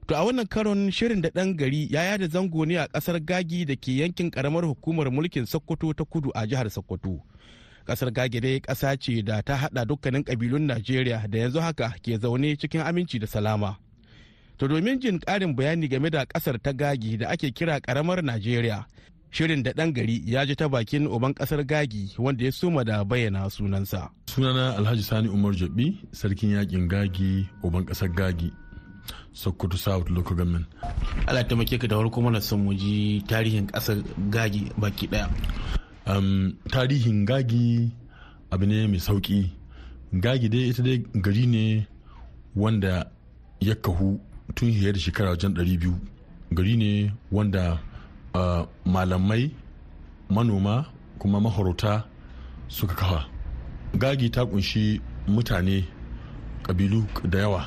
To 0.08 0.16
a 0.16 0.24
wannan 0.24 0.48
karon 0.48 0.88
shirin 0.90 1.20
da 1.22 1.28
ɗan 1.36 1.58
gari 1.60 1.92
ya 1.92 2.04
yada 2.16 2.28
zango 2.32 2.64
ne 2.66 2.78
a 2.80 2.88
ƙasar 2.88 3.20
Gagi 3.20 3.66
da 3.68 3.76
ke 3.76 3.92
yankin 4.00 4.32
ƙaramar 4.32 4.64
hukumar 4.64 5.12
mulkin 5.12 5.44
Sokoto 5.46 5.92
ta 5.94 6.06
kudu 6.08 6.32
a 6.34 6.48
jihar 6.48 6.72
Sokoto. 6.72 7.20
Ƙasar 7.86 8.12
gage 8.14 8.42
dai 8.42 8.60
kasa 8.60 8.98
ce 8.98 9.22
da 9.24 9.42
ta 9.42 9.56
hada 9.56 9.86
dukkanin 9.86 10.24
kabilun 10.24 10.66
najeriya 10.68 11.28
da 11.30 11.38
yanzu 11.38 11.60
haka 11.62 11.94
ke 12.02 12.18
zaune 12.20 12.58
cikin 12.58 12.82
aminci 12.82 13.20
da 13.20 13.28
salama. 13.28 13.78
To 14.58 14.68
domin 14.68 15.00
jin 15.00 15.20
karin 15.20 15.56
bayani 15.56 15.88
game 15.90 16.10
da 16.10 16.26
ƙasar 16.26 16.58
ta 16.62 16.72
gagi 16.74 17.18
da 17.18 17.30
ake 17.30 17.52
kira 17.54 17.80
karamar 17.80 18.24
najeriya 18.24 18.86
shirin 19.32 19.64
da 19.64 19.72
ɗan 19.72 19.92
gari 19.94 20.22
ya 20.26 20.46
ji 20.46 20.56
ta 20.56 20.68
bakin 20.70 21.08
uban 21.08 21.34
ƙasar 21.34 21.64
gagi 21.68 22.16
wanda 22.18 22.44
ya 22.46 22.52
suma 22.52 22.84
da 22.84 23.04
bayyana 23.04 23.50
sunansa. 23.50 24.10
Sunana 24.28 24.78
alhaji 24.78 25.04
sani 25.04 25.28
umar 25.30 25.52
jabi 25.54 26.00
sarkin 26.12 26.50
yaƙin 26.56 26.88
gagi 26.88 27.50
uban 27.64 27.84
ƙasar 27.86 28.10
gagi 28.16 28.52
sokoto 29.34 29.78
south 29.78 30.10
local 30.10 30.36
government. 30.36 30.66
Ala 31.28 31.44
taimake 31.44 31.76
ka 31.80 31.88
da 31.88 31.98
farko 32.00 32.22
mana 32.24 32.40
son 32.42 32.64
mu 32.64 32.74
ji 32.74 33.22
tarihin 33.28 33.68
ƙasar 33.68 34.00
gagi 34.32 34.72
baki 34.80 35.08
ɗaya 35.12 35.28
um, 36.08 36.54
tarihin 36.70 37.26
gagi 37.26 37.92
abu 38.52 38.66
ne 38.66 38.88
mai 38.88 39.00
sauƙi 39.00 39.50
gagi 40.14 40.50
dai 40.50 40.70
ita 40.70 40.82
dai 40.84 40.98
gari 41.22 41.46
ne 41.48 41.88
wanda 42.56 43.12
ya 43.60 43.76
kahu 43.76 44.20
tun 44.56 44.72
fiye 44.72 44.94
da 44.94 45.00
shekara 45.00 45.30
wajen 45.36 45.54
200 45.54 45.94
gari 46.54 46.78
ne 46.78 47.12
wanda 47.32 47.80
uh, 48.34 48.66
malamai 48.86 49.52
manoma 50.30 50.86
kuma 51.20 51.40
mahorota 51.42 52.04
suka 52.68 52.94
kafa. 52.96 53.26
Gagi 53.98 54.30
ta 54.30 54.44
ƙunshi 54.46 55.00
mutane 55.28 55.86
kabilu 56.64 57.06
da 57.30 57.40
yawa. 57.40 57.66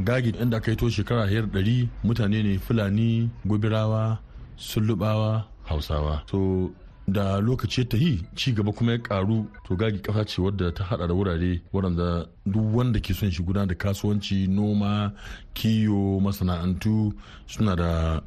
Gagi 0.00 0.30
inda 0.40 0.56
aka 0.56 0.70
yi 0.70 0.76
to 0.76 0.86
shekara 0.90 1.26
hiyar 1.28 1.46
ɗari 1.46 1.88
mutane 2.04 2.42
ne 2.42 2.58
fulani 2.58 3.30
gobirawa 3.46 4.18
sulubawa 4.56 5.44
hausawa. 5.68 6.22
so 6.30 6.70
da 7.08 7.38
lokaci 7.40 7.84
ta 7.84 7.96
yi 7.96 8.22
ci 8.34 8.52
gaba 8.52 8.72
kuma 8.72 8.92
ya 8.92 8.98
karu. 8.98 9.46
To 9.68 9.76
gagi 9.76 9.98
kasa 10.02 10.24
ce 10.24 10.40
wadda 10.42 10.72
ta 10.74 10.84
hada 10.84 11.06
da 11.06 11.14
wurare 11.14 11.62
waɗanda 11.72 12.26
duk 12.46 12.74
wanda 12.74 12.98
ke 13.00 13.14
son 13.14 13.30
shi 13.30 13.42
gudanar 13.42 13.68
da 13.68 13.74
kasuwanci 13.74 14.48
noma 14.48 15.12
kiyo 15.54 16.18
masana'antu 16.20 17.14
suna 17.46 17.76
da 17.76 18.20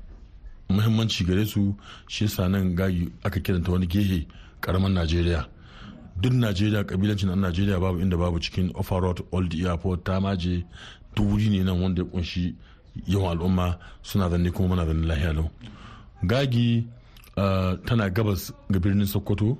muhimmanci 0.69 1.25
gare 1.25 1.45
su. 1.45 1.75
Shi 2.07 2.24
yasa 2.24 2.48
nan 2.48 2.75
gagi 2.75 3.12
aka 3.24 3.39
kiranta 3.39 3.71
wani 3.71 3.88
gehe 3.88 4.27
karaman 4.62 4.93
najeriya. 4.93 5.45
Duk 6.21 6.33
najeriya 6.33 6.83
kabilancin 6.83 7.29
an 7.31 7.39
najeriya 7.41 7.79
babu 7.79 8.00
inda 8.00 8.17
babu 8.17 8.39
cikin 8.39 8.71
offerot 8.75 9.19
old 9.31 9.53
airport 9.55 10.03
tamaje 10.05 10.63
duk 11.15 11.27
wuri 11.27 11.50
ne 11.50 11.63
nan 11.63 11.81
wanda 11.81 12.01
ya 12.01 12.07
ƙunshi 12.07 12.55
yawan 13.07 13.38
al'umma. 13.38 13.77
Suna 14.03 14.29
zanne 14.29 14.51
kuma 14.51 14.69
muna 14.75 14.86
zanne 14.86 15.05
lahiya 15.05 15.33
lau. 15.36 15.50
Gagi 16.24 16.88
tana 17.86 18.10
gabas 18.10 18.51
ga 18.69 18.79
birnin 18.79 19.05
sokoto 19.05 19.58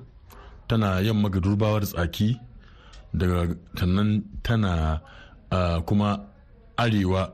tana 0.68 1.02
yamma 1.02 1.30
ga 1.30 1.40
durbawar 1.40 1.84
tsaki 1.86 2.38
daga 3.14 3.56
tannan 3.76 4.24
tana 4.44 5.02
uh, 5.52 5.80
kuma 5.88 6.10
arewa 6.78 7.34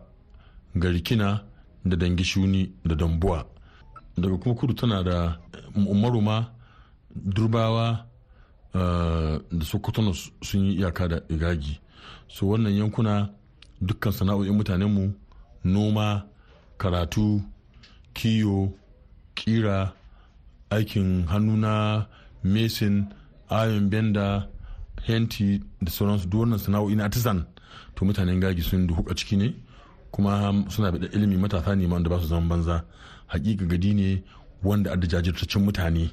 ga 0.75 0.89
rikina 0.89 1.41
da 1.85 1.95
dangi 1.97 2.23
shuni 2.23 2.71
da 2.85 2.95
dambuwa. 2.95 3.45
Daga 4.17 4.37
kuma 4.37 4.55
kudu 4.55 4.73
tana 4.73 5.03
da 5.03 5.37
umaruma 5.75 6.51
durbawa 7.15 8.05
uh, 8.73 9.37
da 9.51 9.65
sokoto 9.65 10.13
sun 10.41 10.65
yi 10.65 10.77
iyaka 10.79 11.07
da 11.07 11.17
igagi. 11.29 11.79
So 12.27 12.47
wannan 12.47 12.73
yankuna 12.77 13.29
dukkan 13.81 14.11
sana'o'in 14.11 14.53
mutanenmu 14.55 15.13
noma 15.63 16.23
karatu 16.77 17.41
kiyo 18.13 18.71
kira 19.35 19.91
aikin 20.75 21.25
hannu 21.31 21.57
na 21.57 22.05
mesin 22.43 23.07
ayon 23.49 23.89
benda 23.89 24.47
henti 25.07 25.61
da 25.81 25.91
sauransu. 25.91 26.27
Duk 26.29 26.39
wannan 26.41 26.59
sana'o'i 26.59 26.95
na 26.95 27.03
artisan 27.07 27.45
to 27.95 28.05
mutanen 28.05 28.39
gagi 28.43 28.61
sun 28.61 28.87
duhu 28.87 29.03
a 29.09 29.13
ciki 29.15 29.37
ne 29.37 29.53
kuma 30.11 30.53
suna 30.69 30.91
da 30.91 31.07
ilimi 31.15 31.37
matasa 31.37 31.75
ne 31.75 31.85
wanda 31.87 32.09
ba 32.09 32.19
su 32.19 32.27
zama 32.27 32.47
banza. 32.49 32.83
Hakika 33.27 33.65
gadi 33.65 33.93
ne 33.93 34.23
wanda 34.63 34.91
a 34.93 34.97
da 34.97 35.07
jajirtaccen 35.07 35.63
mutane 35.65 36.11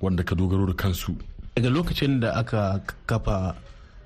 wanda 0.00 0.22
ka 0.24 0.34
dogaro 0.34 0.66
da 0.66 0.74
kansu. 0.74 1.16
Daga 1.56 1.70
lokacin 1.70 2.20
da 2.20 2.34
aka 2.34 2.80
kafa 3.06 3.54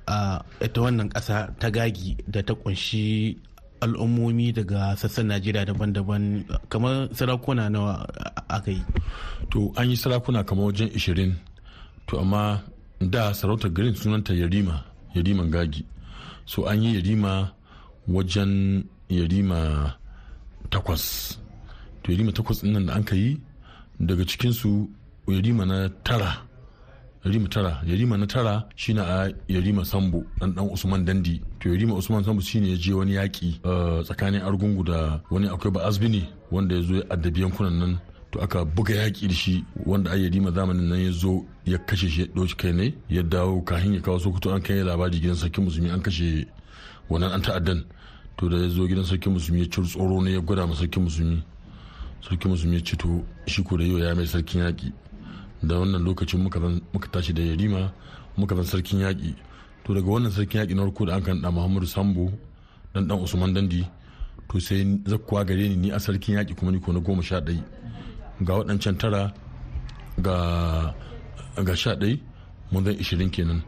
a 0.07 0.41
ita 0.61 0.81
wannan 0.81 1.09
kasa 1.13 1.49
ta 1.59 1.69
gagi 1.71 2.17
da 2.29 2.43
ta 2.43 2.55
ƙunshi 2.55 3.37
al'ummomi 3.81 4.53
daga 4.53 4.97
sassan 4.97 5.27
najeriya 5.31 5.65
daban-daban 5.69 6.45
kamar 6.69 7.09
sarakuna 7.13 7.69
nawa 7.71 8.07
aka 8.49 8.71
yi? 8.71 8.83
To 9.51 9.73
an 9.77 9.91
yi 9.91 9.97
sarakuna 9.97 10.45
kamar 10.45 10.65
wajen 10.73 10.89
20 10.91 11.35
to 12.07 12.19
amma 12.19 12.63
da 13.01 13.33
sarautar 13.35 13.71
garin 13.71 13.95
sunanta 13.95 14.35
yarima 14.35 14.85
yariman 15.15 15.51
gagi 15.51 15.85
so 16.47 16.65
an 16.67 16.83
yi 16.83 16.95
yarima 16.99 17.53
wajen 18.09 18.85
yarima 19.09 19.95
takwas. 20.71 21.37
To 22.03 22.13
yarima 22.13 22.33
takwas 22.33 22.63
nan 22.65 22.87
da 22.87 22.95
an 22.95 23.05
ka 23.05 23.15
yi 23.17 23.41
daga 24.01 24.25
cikinsu 24.25 24.89
yarima 25.29 25.67
na 25.67 25.89
tara. 26.05 26.48
Yarima 27.25 27.49
tara. 27.49 27.83
Yarima 27.87 28.17
na 28.19 28.27
tara 28.27 28.65
shine 28.77 28.99
a 28.99 29.33
yarima 29.49 29.85
sambo 29.85 30.25
dan 30.41 30.55
dan 30.55 30.71
usman 30.73 31.05
dandi. 31.05 31.41
To 31.61 31.69
yarima 31.69 31.95
usman 31.97 32.25
sambo 32.25 32.41
shine 32.43 32.65
ya 32.71 32.77
je 32.77 32.93
wani 32.93 33.15
yaki 33.15 33.61
tsakanin 34.05 34.43
argungu 34.43 34.85
da 34.85 35.21
wani 35.31 35.49
akwai 35.49 35.73
ba 35.73 35.85
azbini 35.87 36.29
wanda 36.51 36.75
ya 36.77 36.83
zo 36.83 36.95
ya 36.95 37.03
addabi 37.11 37.41
yankunan 37.43 37.79
nan. 37.79 37.99
To 38.31 38.41
aka 38.41 38.65
buga 38.65 38.95
yaki 38.95 39.27
da 39.29 39.35
shi 39.35 39.65
wanda 39.87 40.11
ai 40.13 40.23
yarima 40.25 40.51
zamanin 40.51 40.89
nan 40.89 41.01
ya 41.01 41.11
zo 41.11 41.45
ya 41.65 41.79
kashe 41.79 42.09
shi 42.09 42.21
ya 42.21 42.27
ɗauki 42.27 42.57
kai 42.57 42.73
ne 42.73 42.95
ya 43.09 43.23
dawo 43.23 43.63
kahin 43.63 43.95
ya 43.95 44.01
kawo 44.01 44.19
sokoto. 44.19 44.53
An 44.55 44.61
kai 44.63 44.83
labari 44.85 45.21
gidan 45.21 45.35
sarkin 45.37 45.65
musulmi 45.65 45.91
an 45.91 46.01
kashe 46.03 46.47
wannan 47.11 47.33
an 47.35 47.43
ta'addan. 47.43 47.85
To 48.37 48.49
da 48.49 48.57
ya 48.57 48.69
zo 48.69 48.87
gidan 48.87 49.05
sarkin 49.05 49.33
musulmi 49.33 49.61
ya 49.61 49.67
ciro 49.71 49.87
tsoro 49.87 50.21
ne 50.23 50.33
ya 50.33 50.41
gwada 50.41 50.67
ma 50.67 50.75
sarkin 50.75 51.03
musulmi. 51.03 51.43
Sarkin 52.23 52.51
musulmi 52.51 52.77
ya 52.77 52.83
ce 52.85 52.97
to 52.97 53.25
shi 53.47 53.63
ko 53.65 53.77
da 53.77 53.85
yau 53.85 53.99
ya 53.99 54.15
mai 54.15 54.27
sarkin 54.27 54.61
yaƙi. 54.61 54.93
Da 55.63 55.79
wannan 55.79 56.03
lokacin 56.05 56.41
muka 56.43 57.09
tashi 57.13 57.33
da 57.33 57.43
yarima 57.43 57.93
muka 58.37 58.55
zan 58.57 58.65
sarkin 58.65 59.01
yaƙi. 59.01 59.35
To 59.85 59.95
daga 59.95 60.07
wannan 60.07 60.31
sarkin 60.33 60.61
yaƙi 60.61 60.75
na 60.75 60.83
farko 60.85 61.07
da 61.07 61.15
an 61.17 61.23
kan 61.23 61.41
da 61.43 61.51
muhammadu 61.51 61.87
sambo 61.87 62.31
dan 62.95 63.07
dan 63.09 63.19
usman 63.23 63.55
dandi 63.55 63.83
to 64.49 64.61
sai 64.61 64.85
zakkuwa 65.05 65.45
gare 65.47 65.69
ni 65.69 65.77
ni 65.77 65.91
a 65.91 65.99
sarkin 65.99 66.35
yaƙi 66.39 66.55
kuma 66.57 66.71
ni 66.73 66.81
ko 66.81 66.93
na 66.93 67.01
goma 67.01 67.23
sha 67.23 67.41
ɗai. 67.41 67.63
Ga 68.45 68.53
waɗancan 68.55 68.99
tara 68.99 69.33
ga 70.21 70.95
ga 71.65 71.75
sha 71.75 71.95
ɗai 71.95 72.21
mun 72.73 72.85
zan 72.85 72.95
ishirin 72.99 73.31
kenan. 73.31 73.63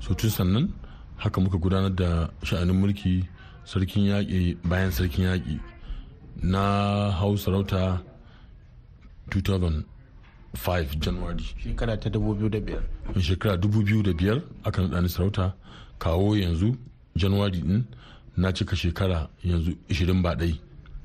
So 0.00 0.14
tun 0.14 0.30
sannan 0.30 0.72
haka 1.16 1.40
muka 1.40 1.58
gudanar 1.58 1.94
da 1.94 2.28
sha'anin 2.42 2.76
mulki 2.80 3.24
sarkin 3.64 4.04
yaƙi 4.08 4.56
bayan 4.64 4.90
sarkin 4.90 5.24
yaƙi. 5.24 5.60
Na 6.42 7.10
hau 7.10 7.36
sarauta 7.36 8.02
2005 10.54 10.98
january. 11.00 11.44
Shekara 11.62 11.96
ta 11.96 12.08
2005 12.10 13.20
shekara 13.20 13.56
2005 13.56 14.40
aka 14.64 14.82
naɗa 14.82 15.00
ni 15.02 15.08
sarauta. 15.08 15.52
Kawo 15.98 16.36
yanzu 16.36 16.76
january 17.16 17.60
din 17.60 17.84
na 18.36 18.52
cika 18.52 18.76
shekara 18.76 19.28
yanzu 19.44 19.72
20 19.88 20.22
ba 20.22 20.34
ɗai. 20.34 20.54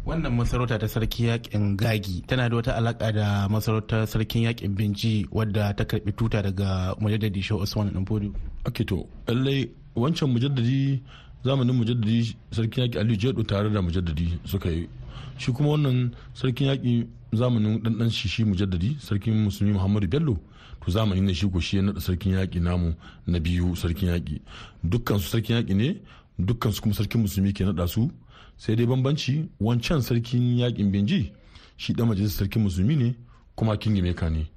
Wannan 0.05 0.33
masarauta 0.33 0.79
ta 0.79 0.87
sarki 0.87 1.23
yaƙin 1.25 1.75
gagi 1.77 2.21
tana 2.27 2.49
da 2.49 2.55
wata 2.55 2.75
alaka 2.75 3.11
da 3.11 3.47
masarautar 3.49 4.07
sarkin 4.07 4.43
yaƙin 4.43 4.75
binci 4.75 5.27
wadda 5.31 5.73
ta 5.75 5.83
karɓi 5.83 6.11
tuta 6.15 6.41
daga 6.41 6.95
mujaddadi 6.99 7.41
shehu 7.43 7.61
usman 7.61 7.93
dan 7.93 8.05
fodio 8.05 8.33
ake 8.65 8.85
to 8.87 9.05
lallai 9.27 9.69
wancan 9.95 10.31
mujaddadi 10.33 11.01
zamanin 11.43 11.75
mujaddadi 11.75 12.35
sarkin 12.51 12.83
yaki 12.83 12.97
aliyu 12.99 13.17
jedo 13.19 13.43
tare 13.43 13.69
da 13.69 13.81
mujaddadi 13.81 14.39
suka 14.45 14.69
yi. 14.71 14.87
Shi 15.37 15.51
kuma 15.51 15.69
wannan 15.69 16.15
sarkin 16.33 16.67
yaki 16.67 17.05
zamanin 17.33 17.79
ɗanɗan 17.81 18.09
shi 18.09 18.27
shi 18.27 18.43
mujaddadi 18.45 18.97
sarkin 18.99 19.33
musulmi 19.43 19.73
muhammadu 19.73 20.07
bello 20.07 20.37
to 20.85 20.91
zamani 20.91 21.21
ne 21.21 21.33
shi 21.33 21.49
ko 21.49 21.59
shi 21.59 21.77
ya 21.77 21.83
naɗa 21.83 21.99
sarkin 22.01 22.31
yaƙi 22.33 22.59
namu 22.61 22.93
na 23.27 23.39
biyu 23.39 23.75
sarkin 23.75 24.09
yaƙi. 24.09 24.41
Dukkan 24.83 25.19
su 25.19 25.29
sarkin 25.29 25.55
yaƙi 25.55 25.73
ne 25.75 26.01
dukkan 26.39 26.71
su 26.71 26.81
kuma 26.81 26.93
sarkin 26.95 27.21
musulmi 27.21 27.53
ke 27.53 27.63
naɗa 27.63 27.87
su. 27.87 28.09
Sai 28.57 28.75
dai 28.75 28.85
bambanci 28.85 29.49
wancan 29.59 30.01
sarkin 30.01 30.57
yaƙin 30.57 30.91
benji 30.91 31.31
shi 31.77 31.93
ɗan 31.93 32.07
majalisar 32.07 32.45
sarkin 32.47 32.63
musulmi 32.63 32.95
ne 32.95 33.15
kuma 33.55 33.75
kingi 33.77 34.01
meka 34.01 34.29
ne. 34.29 34.47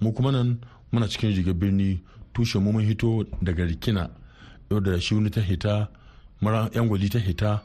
Mu 0.00 0.12
kuma 0.12 0.30
nan 0.32 0.58
muna 0.92 1.08
cikin 1.08 1.34
rigar 1.34 1.54
birni 1.54 2.00
tushe 2.34 2.56
mu 2.58 2.72
mun 2.72 2.82
hito 2.84 3.24
daga 3.42 3.64
rikina 3.64 4.10
yau 4.70 4.80
da 4.80 4.98
shi 5.00 5.14
wani 5.14 5.30
ta 5.30 5.40
hita 5.40 5.88
mara 6.40 6.68
yan 6.74 6.88
gwali 6.88 7.08
ta 7.10 7.18
hita 7.18 7.62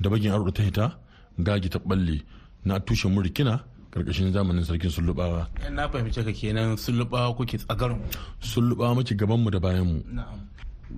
da 0.00 0.10
bagin 0.10 0.32
aro 0.32 0.50
ta 0.50 0.62
hita 0.62 0.98
gagi 1.38 1.68
ta 1.68 1.78
balle 1.84 2.22
na 2.64 2.78
tushe 2.80 3.08
mu 3.08 3.20
rikina 3.22 3.64
ƙarƙashin 3.92 4.32
zamanin 4.32 4.64
sarkin 4.64 4.90
sullubawa. 4.90 5.48
Na 5.70 5.88
fahimci 5.88 6.24
ka 6.24 6.32
kenan 6.32 6.76
sullubawa 6.76 7.36
kuke 7.36 7.58
tsagarin 7.60 8.00
sullubawa 8.40 8.94
muke 8.96 9.14
gaban 9.16 9.40
mu 9.44 9.50
da 9.50 9.58
bayan 9.60 9.84
mu 9.84 10.00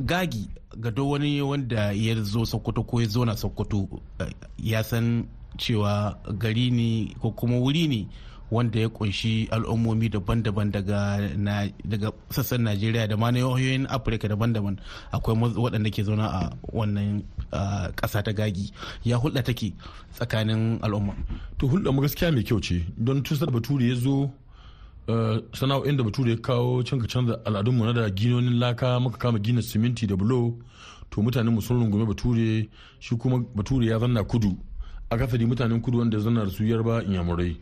gagi 0.02 0.48
ga 0.80 0.90
duk 0.90 1.10
wani 1.10 1.42
wanda 1.42 1.92
ya 1.92 2.14
zo 2.22 2.44
sokoto 2.44 2.82
ko 2.82 3.00
ya 3.00 3.06
zo 3.06 3.24
na 3.24 3.36
sokoto 3.36 3.86
ya 4.58 4.82
san 4.82 5.26
cewa 5.58 6.18
gari 6.38 6.70
ne 6.70 7.14
ko 7.22 7.30
kuma 7.30 7.56
wuri 7.58 7.86
ne 7.88 8.08
wanda 8.50 8.78
ya 8.80 8.88
ƙunshi 8.88 9.48
al'ummomi 9.50 10.08
daban-daban 10.10 10.70
daga 10.70 12.12
sassan 12.30 12.62
najeriya 12.62 13.08
da 13.08 13.16
ma 13.16 13.30
na 13.30 13.38
yahoyin 13.38 13.86
afirka 13.86 14.28
daban-daban. 14.28 14.78
Akwai 15.12 15.36
waɗanda 15.36 15.90
ke 15.90 16.02
zauna 16.04 16.26
a 16.28 16.50
wannan 16.72 17.24
ƙasa 17.96 18.22
ta 18.22 18.32
gagi. 18.32 18.70
Ya 19.04 19.18
hulɗa 19.18 19.42
take 19.44 19.72
tsakanin 20.12 20.78
al'umma. 20.82 21.14
To 21.58 21.66
hulɗa 21.68 21.92
mu 21.94 22.02
gaskiya 22.02 22.32
mai 22.32 22.42
kyau 22.44 22.60
ce. 22.60 22.84
Don 22.98 23.22
tusar 23.22 23.50
bature 23.50 23.82
ya 23.88 23.94
zo 23.94 24.30
sana'o'in 25.52 25.96
da 25.96 26.02
bature 26.04 26.30
ya 26.30 26.36
kawo 26.36 26.82
canka 26.82 27.06
canza 27.06 27.40
al'adunmu 27.44 27.84
na 27.84 27.92
da 27.92 28.10
ginonin 28.10 28.58
laka 28.58 29.00
muka 29.00 29.18
kama 29.18 29.38
gina 29.38 29.60
siminti 29.62 30.06
da 30.06 30.16
bulo 30.16 30.56
to 31.10 31.20
mutanen 31.22 31.52
mu 31.54 31.60
sun 31.60 31.80
rungume 31.80 32.07
bature 32.07 32.68
shi 33.00 33.16
kuma 33.16 33.38
bature 33.54 33.87
ya 33.87 33.98
zanna 33.98 34.24
kudu. 34.24 34.57
Akasari 35.11 35.46
mutanen 35.46 35.80
kudu 35.83 35.98
wanda 35.98 36.18
zanna 36.18 36.44
da 36.44 36.50
su 36.50 36.64
yarba 36.64 37.02
inyamurai. 37.04 37.57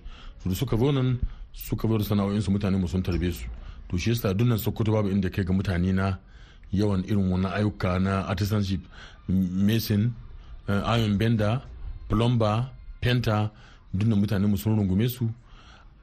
Da 0.44 0.54
suka 0.54 0.76
zo 0.76 0.92
nan 0.92 1.18
suka 1.52 1.88
da 1.88 2.04
sana'o'insu 2.04 2.50
mutane 2.50 2.76
mu 2.78 2.88
sun 2.88 3.02
tarbe 3.02 3.32
su. 3.32 3.44
To 3.88 3.96
shi 3.98 4.10
yasa 4.10 4.34
dunnan 4.34 4.58
sokoto 4.58 4.92
babu 4.92 5.08
inda 5.10 5.28
kai 5.30 5.44
ga 5.44 5.52
mutane 5.52 5.92
na 5.92 6.18
yawan 6.72 7.04
irin 7.04 7.30
wannan 7.30 7.52
ayyuka 7.52 7.98
na 8.00 8.26
artisanship 8.26 8.80
mason 9.28 10.12
iron 10.68 11.16
bender 11.18 11.60
plumber 12.08 12.70
penta 13.00 13.50
dunnan 13.94 14.18
mutane 14.20 14.46
mu 14.46 14.56
sun 14.56 14.76
rungume 14.76 15.08
su. 15.08 15.28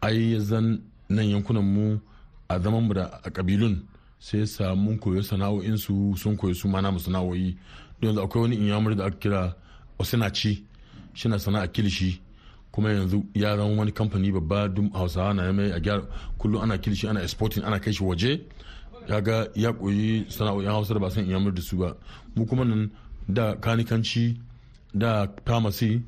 Ai 0.02 0.40
zan 0.40 0.82
nan 1.10 1.26
yankunan 1.26 1.64
mu 1.64 2.00
a 2.48 2.60
zaman 2.60 2.84
mu 2.88 2.94
da 2.94 3.06
a 3.24 3.30
kabilun 3.30 3.84
sai 4.20 4.46
sa 4.48 4.76
mun 4.76 4.98
koyo 5.00 5.22
sana'o'insu 5.22 6.16
sun 6.18 6.38
koyo 6.38 6.54
su 6.56 6.68
mana 6.68 6.92
mu 6.92 7.00
sana'o'i. 7.00 7.58
Don 8.00 8.08
yanzu 8.10 8.22
akwai 8.22 8.42
wani 8.44 8.56
inyamuri 8.56 8.96
da 8.96 9.06
aka 9.06 9.18
kira 9.20 9.56
osinaci 10.00 10.64
shi 11.14 11.28
na 11.28 11.38
sana'a 11.40 11.68
kilishi. 11.68 12.22
Kuma 12.80 12.92
yanzu 12.94 13.26
ya 13.36 13.58
zama 13.58 13.76
wani 13.80 13.92
kamfani 13.92 14.32
babba 14.32 14.68
dum 14.68 14.90
hausawa 14.94 15.34
na 15.34 15.54
mai 15.54 15.72
a 15.72 15.80
gyara 15.80 16.04
kullum 16.38 16.62
ana 16.64 16.78
kilishi 16.78 17.08
ana 17.10 17.22
exporting 17.22 17.64
ana 17.64 17.80
kai 17.80 17.92
shi 17.94 18.04
waje. 18.04 18.40
Ya 19.10 19.22
ga 19.22 19.48
ya 19.56 19.74
koyi 19.74 20.26
sana'o'in 20.30 20.68
hausa 20.70 20.94
da 20.94 21.00
ba 21.00 21.12
san 21.12 21.26
iyamur 21.26 21.52
da 21.54 21.62
su 21.62 21.76
ba. 21.78 21.96
Mu 22.36 22.46
kuma 22.46 22.64
nan 22.64 22.90
da 23.28 23.56
kanikanci 23.56 24.40
da 24.94 25.28
pharmacy 25.46 26.02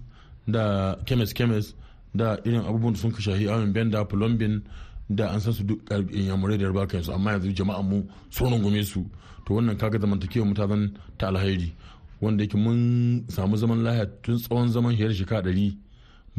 da 0.47 0.95
chemist 1.05 1.33
chemist 1.35 1.75
da 2.15 2.37
irin 2.45 2.61
abubuwan 2.63 2.93
da 2.93 2.99
sun 2.99 3.11
ka 3.11 3.19
shahi 3.21 3.49
awon 3.49 3.73
benda 3.73 4.05
plumbing 4.05 4.61
da 5.09 5.27
an 5.33 5.39
san 5.41 5.51
su 5.53 5.63
duk 5.63 5.81
inyamurai 6.13 6.57
da 6.57 6.63
yarba 6.65 6.87
kansu 6.87 7.11
amma 7.11 7.31
yanzu 7.31 7.51
jama'an 7.53 7.83
mu 7.85 8.03
sun 8.29 8.49
rungume 8.49 8.83
su. 8.85 9.03
To 9.45 9.53
wannan 9.55 9.77
kaga 9.77 9.99
zamantakewa 9.99 10.45
mu 10.47 10.53
ta 10.53 10.67
zan 10.67 10.95
ta 11.17 11.27
alhairi 11.27 11.73
wanda 12.21 12.43
yake 12.43 12.55
mun 12.57 13.25
samu 13.27 13.57
zaman 13.57 13.83
lahiya 13.83 14.05
tun 14.21 14.37
tsawon 14.37 14.69
zaman 14.69 14.95
hiyar 14.95 15.11
shekara 15.13 15.41
ɗari. 15.41 15.75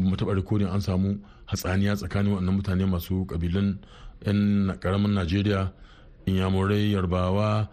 Mu 0.09 0.17
taɓa 0.17 0.35
rikodin 0.35 0.69
an 0.69 0.81
samu 0.81 1.19
hatsaniya 1.47 1.97
tsakanin 1.97 2.33
waɗannan 2.35 2.55
mutane 2.57 2.85
masu 2.87 3.27
ƙabilun 3.27 3.79
'yan 4.27 4.73
ƙaramin 4.81 5.15
najeriya 5.15 5.73
inyamurai 6.27 6.93
yarbawa 6.93 7.69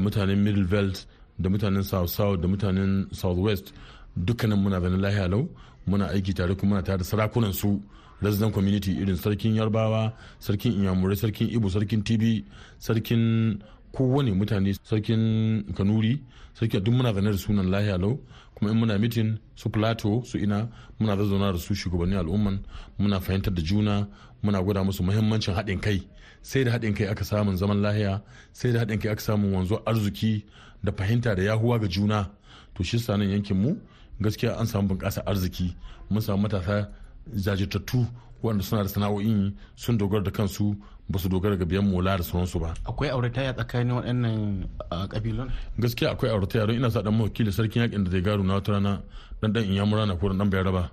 mutanen 0.00 0.38
middle 0.42 0.64
belt 0.64 1.06
da 1.38 1.48
mutanen 1.48 1.82
south 1.82 2.10
south 2.10 2.40
da 2.40 2.48
mutanen 2.48 3.06
south 3.12 3.38
west. 3.38 3.72
Dukkanin 4.16 4.58
muna 4.58 4.80
zanen 4.80 5.00
lahiya 5.00 5.28
lau 5.28 5.48
muna 5.86 6.08
aiki 6.12 6.34
tare 6.34 6.54
kuma 6.54 6.74
muna 6.76 6.82
tare 6.84 6.98
da 6.98 7.04
sarakunan 7.04 7.52
su 7.52 7.80
resident 8.22 8.52
community 8.54 8.92
irin 8.92 9.16
sarkin 9.16 9.54
yarbawa 9.56 10.12
sarkin 10.38 10.72
inyamurai 10.72 11.16
sarkin 11.16 11.48
ibo 11.50 11.68
sarkin 11.68 12.02
tibi 12.04 12.44
sarkin 12.78 13.58
kowane 13.92 14.32
mutane 14.32 14.74
sarkin 14.82 15.64
kanuri 15.76 16.20
sarki 16.54 16.80
duk 16.80 16.94
muna 16.94 17.12
zane 17.12 17.30
da 17.32 17.38
sunan 17.38 17.70
lahiya 17.70 17.98
lau. 17.98 18.18
Kuma 18.54 18.70
in 18.70 18.78
muna 18.78 18.98
mitin 18.98 19.38
su 19.54 19.68
plato 19.70 20.22
su 20.24 20.38
ina 20.38 20.68
muna 21.00 21.16
zazzauna 21.16 21.52
da 21.52 21.58
su 21.58 21.74
shugabannin 21.74 22.18
al'umman 22.18 22.58
muna 22.98 23.20
fahimtar 23.20 23.54
da 23.54 23.62
juna 23.62 24.06
muna 24.42 24.62
gwada 24.62 24.84
musu 24.84 25.02
muhimmancin 25.02 25.54
haɗin 25.54 25.80
kai. 25.80 26.02
Sai 26.42 26.64
da 26.64 26.70
haɗin 26.72 26.94
kai 26.94 27.06
aka 27.06 27.24
samun 27.24 27.56
zaman 27.56 27.80
lahiya 27.82 28.22
sai 28.52 28.72
da 28.72 28.80
haɗin 28.80 28.98
kai 29.00 29.10
aka 29.12 29.20
samun 29.20 29.52
wanzuwar 29.54 29.82
arziki 29.86 30.44
da 30.84 30.92
fahimta 30.92 31.34
da 31.34 31.42
yahuwa 31.42 31.78
ga 31.78 31.88
juna. 31.88 32.30
To 32.74 32.82
shi 32.84 32.98
sanan 32.98 33.30
yankin 33.30 33.56
mu 33.56 33.76
gaskiya 34.20 34.56
an 34.60 34.66
samu 34.66 34.88
bunƙasa 34.88 35.22
arziki. 35.26 35.74
Mun 36.10 36.20
samu 36.22 36.42
matasa 36.48 36.88
jajirtattu 37.34 38.06
wanda 38.42 38.62
suna 38.64 38.82
da 38.82 38.88
sana'o'in 38.88 39.56
sun 39.76 39.98
dogara 39.98 40.22
da 40.24 40.30
kansu 40.30 40.76
ba 41.08 41.18
su 41.18 41.28
dogara 41.28 41.56
ga 41.56 41.64
biyan 41.64 41.84
mola 41.90 42.16
da 42.16 42.22
sauransu 42.22 42.58
ba. 42.60 42.74
Akwai 42.84 43.10
aurataya 43.10 43.52
tsakanin 43.54 43.92
waɗannan 43.96 44.68
kabilun? 45.08 45.50
Gaskiya 45.78 46.10
akwai 46.10 46.30
aurataya 46.30 46.66
don 46.66 46.76
ina 46.76 46.90
sa 46.90 47.02
dan 47.02 47.14
mawakili 47.14 47.52
sarkin 47.52 47.82
yaƙin 47.82 48.04
da 48.04 48.10
zai 48.10 48.20
garu 48.22 48.42
na 48.42 48.54
wata 48.54 48.72
rana 48.72 49.02
dan 49.40 49.52
dan 49.52 49.64
inyamura 49.64 50.06
na 50.06 50.16
ko 50.16 50.28
dan 50.28 50.50
bayar 50.50 50.64
raba. 50.64 50.90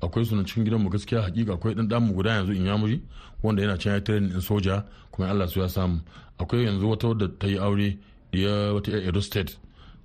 Akwai 0.00 0.24
sunan 0.24 0.44
cikin 0.46 0.64
gidan 0.64 0.82
mu 0.82 0.90
gaskiya 0.90 1.22
hakika 1.22 1.52
akwai 1.54 1.74
dan 1.74 1.88
dan 1.88 2.02
mu 2.02 2.14
guda 2.14 2.30
yanzu 2.30 2.52
inyamuri 2.52 3.02
wanda 3.42 3.62
yana 3.62 3.76
can 3.78 3.92
ya 3.92 4.00
training 4.00 4.30
in 4.32 4.40
soja 4.40 4.84
kuma 5.10 5.28
Allah 5.28 5.48
su 5.48 5.60
ya 5.60 5.68
samu. 5.68 6.00
Akwai 6.38 6.64
yanzu 6.64 6.88
wata 6.88 7.08
wadda 7.08 7.28
ta 7.38 7.46
yi 7.46 7.58
aure 7.58 7.98
ya 8.32 8.72
wata 8.74 8.90
Edo 8.92 9.20
State 9.20 9.56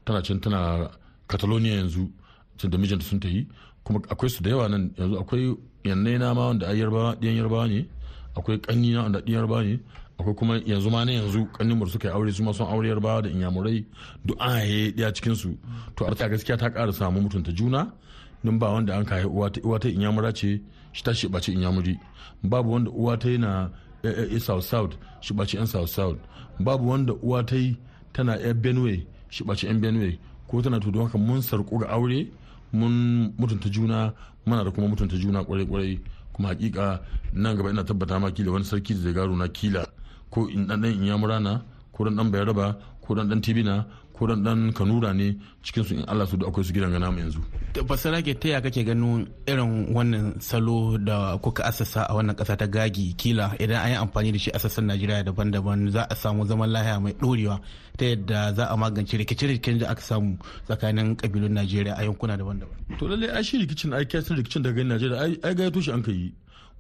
tana 0.06 0.22
can 0.22 0.40
tana 0.40 0.90
Catalonia 1.28 1.76
yanzu 1.76 2.10
can 2.58 2.70
da 2.70 2.78
mijinta 2.78 3.04
sun 3.04 3.20
ta 3.20 3.28
yi 3.28 3.48
kuma 3.84 4.00
akwai 4.10 4.30
su 4.30 4.44
da 4.44 4.50
yawa 4.50 4.68
nan. 4.70 4.92
Yanzu 4.98 5.20
akwai 5.20 5.56
yannai 5.84 6.18
na 6.20 6.34
ma 6.34 6.48
wanda 6.48 6.68
ai 6.68 6.78
yarbawa 6.80 7.16
ɗiyan 7.20 7.36
yarbawa 7.38 7.68
ne. 7.68 7.86
Akwai 8.36 8.58
kanni 8.60 8.92
na 8.94 9.04
wanda 9.04 9.20
ɗiyan 9.22 9.36
yarbawa 9.40 9.64
ne. 9.64 9.80
Akwai 10.20 10.36
kuma 10.36 10.58
yanzu 10.66 10.90
ma 10.90 11.04
na 11.06 11.12
yanzu 11.12 11.46
kannin 11.58 11.78
mu 11.78 11.86
suka 11.88 12.08
yi 12.08 12.14
aure 12.14 12.32
su 12.32 12.44
ma 12.44 12.52
son 12.54 12.68
aure 12.68 12.88
yarbawa 12.88 13.22
da 13.24 13.30
inyamurai. 13.30 13.86
Duk 14.26 14.38
an 14.40 14.50
haye 14.52 14.92
ɗaya 14.92 15.14
cikin 15.14 15.36
su. 15.36 15.58
To 15.96 16.06
arta 16.06 16.30
gaskiya 16.30 16.58
ta 16.58 16.70
ƙara 16.70 16.94
samu 16.94 17.22
mutunta 17.22 17.52
juna. 17.54 17.92
Don 18.44 18.58
ba 18.60 18.72
wanda 18.72 18.96
an 18.98 19.06
kaye 19.06 19.26
uwa 19.26 19.50
ta 19.52 19.62
uwa 19.64 19.80
ta 19.80 19.88
inyamura 19.90 20.34
ce 20.34 20.62
shi 20.92 21.04
ta 21.04 21.14
shi 21.14 21.28
ɓace 21.28 21.52
inyamuri 21.54 21.98
babu 22.44 22.72
wanda 22.72 22.92
uwa 22.92 23.18
ta 23.18 23.30
na 23.38 23.70
south 24.40 24.64
south 24.66 24.96
shi 25.22 25.34
ɓace 25.34 25.56
yan 25.58 25.66
south 25.68 25.90
south. 25.90 26.20
Babu 26.60 26.88
wanda 26.90 27.14
uwa 27.14 27.44
ta 27.46 27.56
tana 28.14 28.38
yan 28.40 28.54
benue 28.54 29.06
shi 29.30 29.44
ɓace 29.44 29.66
yan 29.68 29.80
benue. 29.82 30.20
Ko 30.48 30.62
tana 30.62 30.80
to 30.80 30.92
don 30.92 31.06
haka 31.06 31.18
mun 31.18 31.40
sarƙu 31.42 31.80
ga 31.80 31.88
aure 31.88 32.28
mun 32.74 33.34
mutunta 33.38 33.70
juna 33.70 34.14
muna 34.46 34.64
da 34.64 34.72
kuma 34.72 34.88
mutunta 34.88 35.16
juna 35.18 35.44
ƙwarai 35.44 35.66
ƙwarai. 35.66 36.00
Kuma 36.34 36.50
hakika 36.50 37.02
nan 37.34 37.56
gaba 37.56 37.70
ina 37.70 37.84
tabbata 37.84 38.20
ma 38.20 38.32
kila 38.32 38.52
wani 38.52 38.66
sarki 38.66 38.94
da 38.94 39.00
zai 39.02 39.14
garo 39.14 39.36
na 39.36 39.48
kila 39.48 39.86
ko 40.32 40.48
in 40.50 40.66
dan 40.68 40.82
dan 40.82 40.92
inyamurana 40.92 41.62
ko 41.94 42.04
dan 42.06 42.16
dan 42.18 42.32
bayaraba 42.34 42.76
ko 43.06 43.14
dan 43.16 43.30
dan 43.30 43.40
tibina 43.42 43.86
ko 44.14 44.30
dan 44.30 44.40
dan 44.46 44.60
kanura 44.74 45.12
ne 45.14 45.34
cikin 45.66 45.84
su 45.84 45.94
in 45.98 46.06
Allah 46.08 46.26
su 46.30 46.38
da 46.38 46.48
akwai 46.48 46.64
su 46.66 46.74
gidan 46.74 46.92
gana 46.94 47.12
mu 47.12 47.20
yanzu. 47.20 47.42
Basara 47.90 48.22
ke 48.22 48.34
taya 48.38 48.62
kake 48.62 48.86
ganin 48.86 49.26
irin 49.50 49.90
wannan 49.96 50.38
salo 50.42 50.98
da 50.98 51.38
kuka 51.44 51.66
asasa 51.66 52.06
a 52.10 52.14
wannan 52.14 52.38
kasa 52.38 52.56
ta 52.56 52.66
gagi 52.70 53.14
kila? 53.18 53.58
Idan 53.60 53.82
an 53.84 53.90
yi 53.92 53.98
amfani 53.98 54.32
da 54.32 54.40
shi 54.40 54.50
a 54.54 54.60
sassan 54.62 54.86
Najeriya 54.88 55.26
daban-daban 55.28 55.90
za 55.90 56.06
a 56.10 56.16
samu 56.16 56.46
zaman 56.46 56.70
lahiya 56.70 57.02
mai 57.02 57.14
dorewa 57.18 57.58
ta 57.98 58.06
yadda 58.06 58.40
za 58.58 58.64
a 58.70 58.76
magance 58.78 59.14
rikice-rikicen 59.18 59.80
da 59.82 59.90
aka 59.94 60.02
samu 60.02 60.38
tsakanin 60.70 61.16
kabilun 61.20 61.54
Najeriya 61.58 61.94
a 61.98 62.04
yankuna 62.06 62.38
daban-daban. 62.40 62.78
To 63.02 63.06
lallai 63.10 63.30
ai 63.34 63.44
shi 63.44 63.56
rikicin 63.66 63.94
ai 63.98 64.06
kyasin 64.06 64.38
rikicin 64.38 64.62
daga 64.66 64.82
Najeriya 64.86 65.18
ai 65.44 65.54
ga 65.58 65.64
ya 65.68 65.72
toshe 65.74 65.90
an 65.94 66.04
kai 66.06 66.30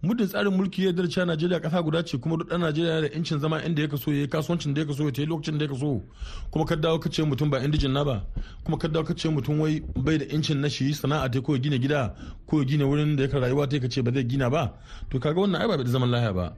muddin 0.03 0.27
tsarin 0.27 0.53
mulki 0.53 0.85
ya 0.85 0.91
darce 0.97 1.25
najeriya 1.25 1.59
kasa 1.61 1.81
guda 1.81 2.03
ce 2.05 2.17
kuma 2.17 2.37
duk 2.37 2.49
dan 2.49 2.61
najeriya 2.61 3.01
da 3.01 3.07
incin 3.15 3.39
zama 3.39 3.63
inda 3.63 3.81
ya 3.81 3.87
kaso 3.87 4.11
ya 4.13 4.27
kasuwancin 4.27 4.73
da 4.73 4.81
ya 4.81 4.87
kaso 4.87 5.03
ya 5.05 5.11
tayi 5.11 5.27
lokacin 5.27 5.57
da 5.57 5.63
ya 5.65 5.71
kaso. 5.71 6.01
Kuma 6.51 6.65
ka 6.65 6.75
dawo 6.75 6.99
kace 6.99 7.23
mutum 7.23 7.49
ba 7.49 7.63
indijin 7.63 7.91
na 7.93 8.03
ba. 8.03 8.25
Kuma 8.65 8.77
ka 8.77 8.87
dawo 8.87 9.05
kace 9.05 9.29
mutum 9.29 9.59
wai 9.61 9.79
bai 9.95 10.17
da 10.17 10.25
incin 10.25 10.59
na 10.59 10.67
shi 10.69 10.93
sana'a 10.93 11.29
ta 11.31 11.39
ko 11.41 11.53
ya 11.55 11.59
gina 11.61 11.77
gida 11.77 12.15
ko 12.47 12.59
ya 12.59 12.65
gina 12.65 12.85
wurin 12.85 13.15
da 13.15 13.23
ya 13.23 13.39
rayuwa 13.39 13.67
ta 13.69 13.79
kace 13.79 14.03
ba 14.03 14.11
zai 14.11 14.27
gina 14.27 14.49
ba. 14.49 14.73
To 15.09 15.19
kaga 15.19 15.39
wannan 15.39 15.61
ai 15.61 15.67
ba 15.67 15.77
da 15.77 15.89
zaman 15.89 16.09
lahiya 16.11 16.33
ba. 16.35 16.53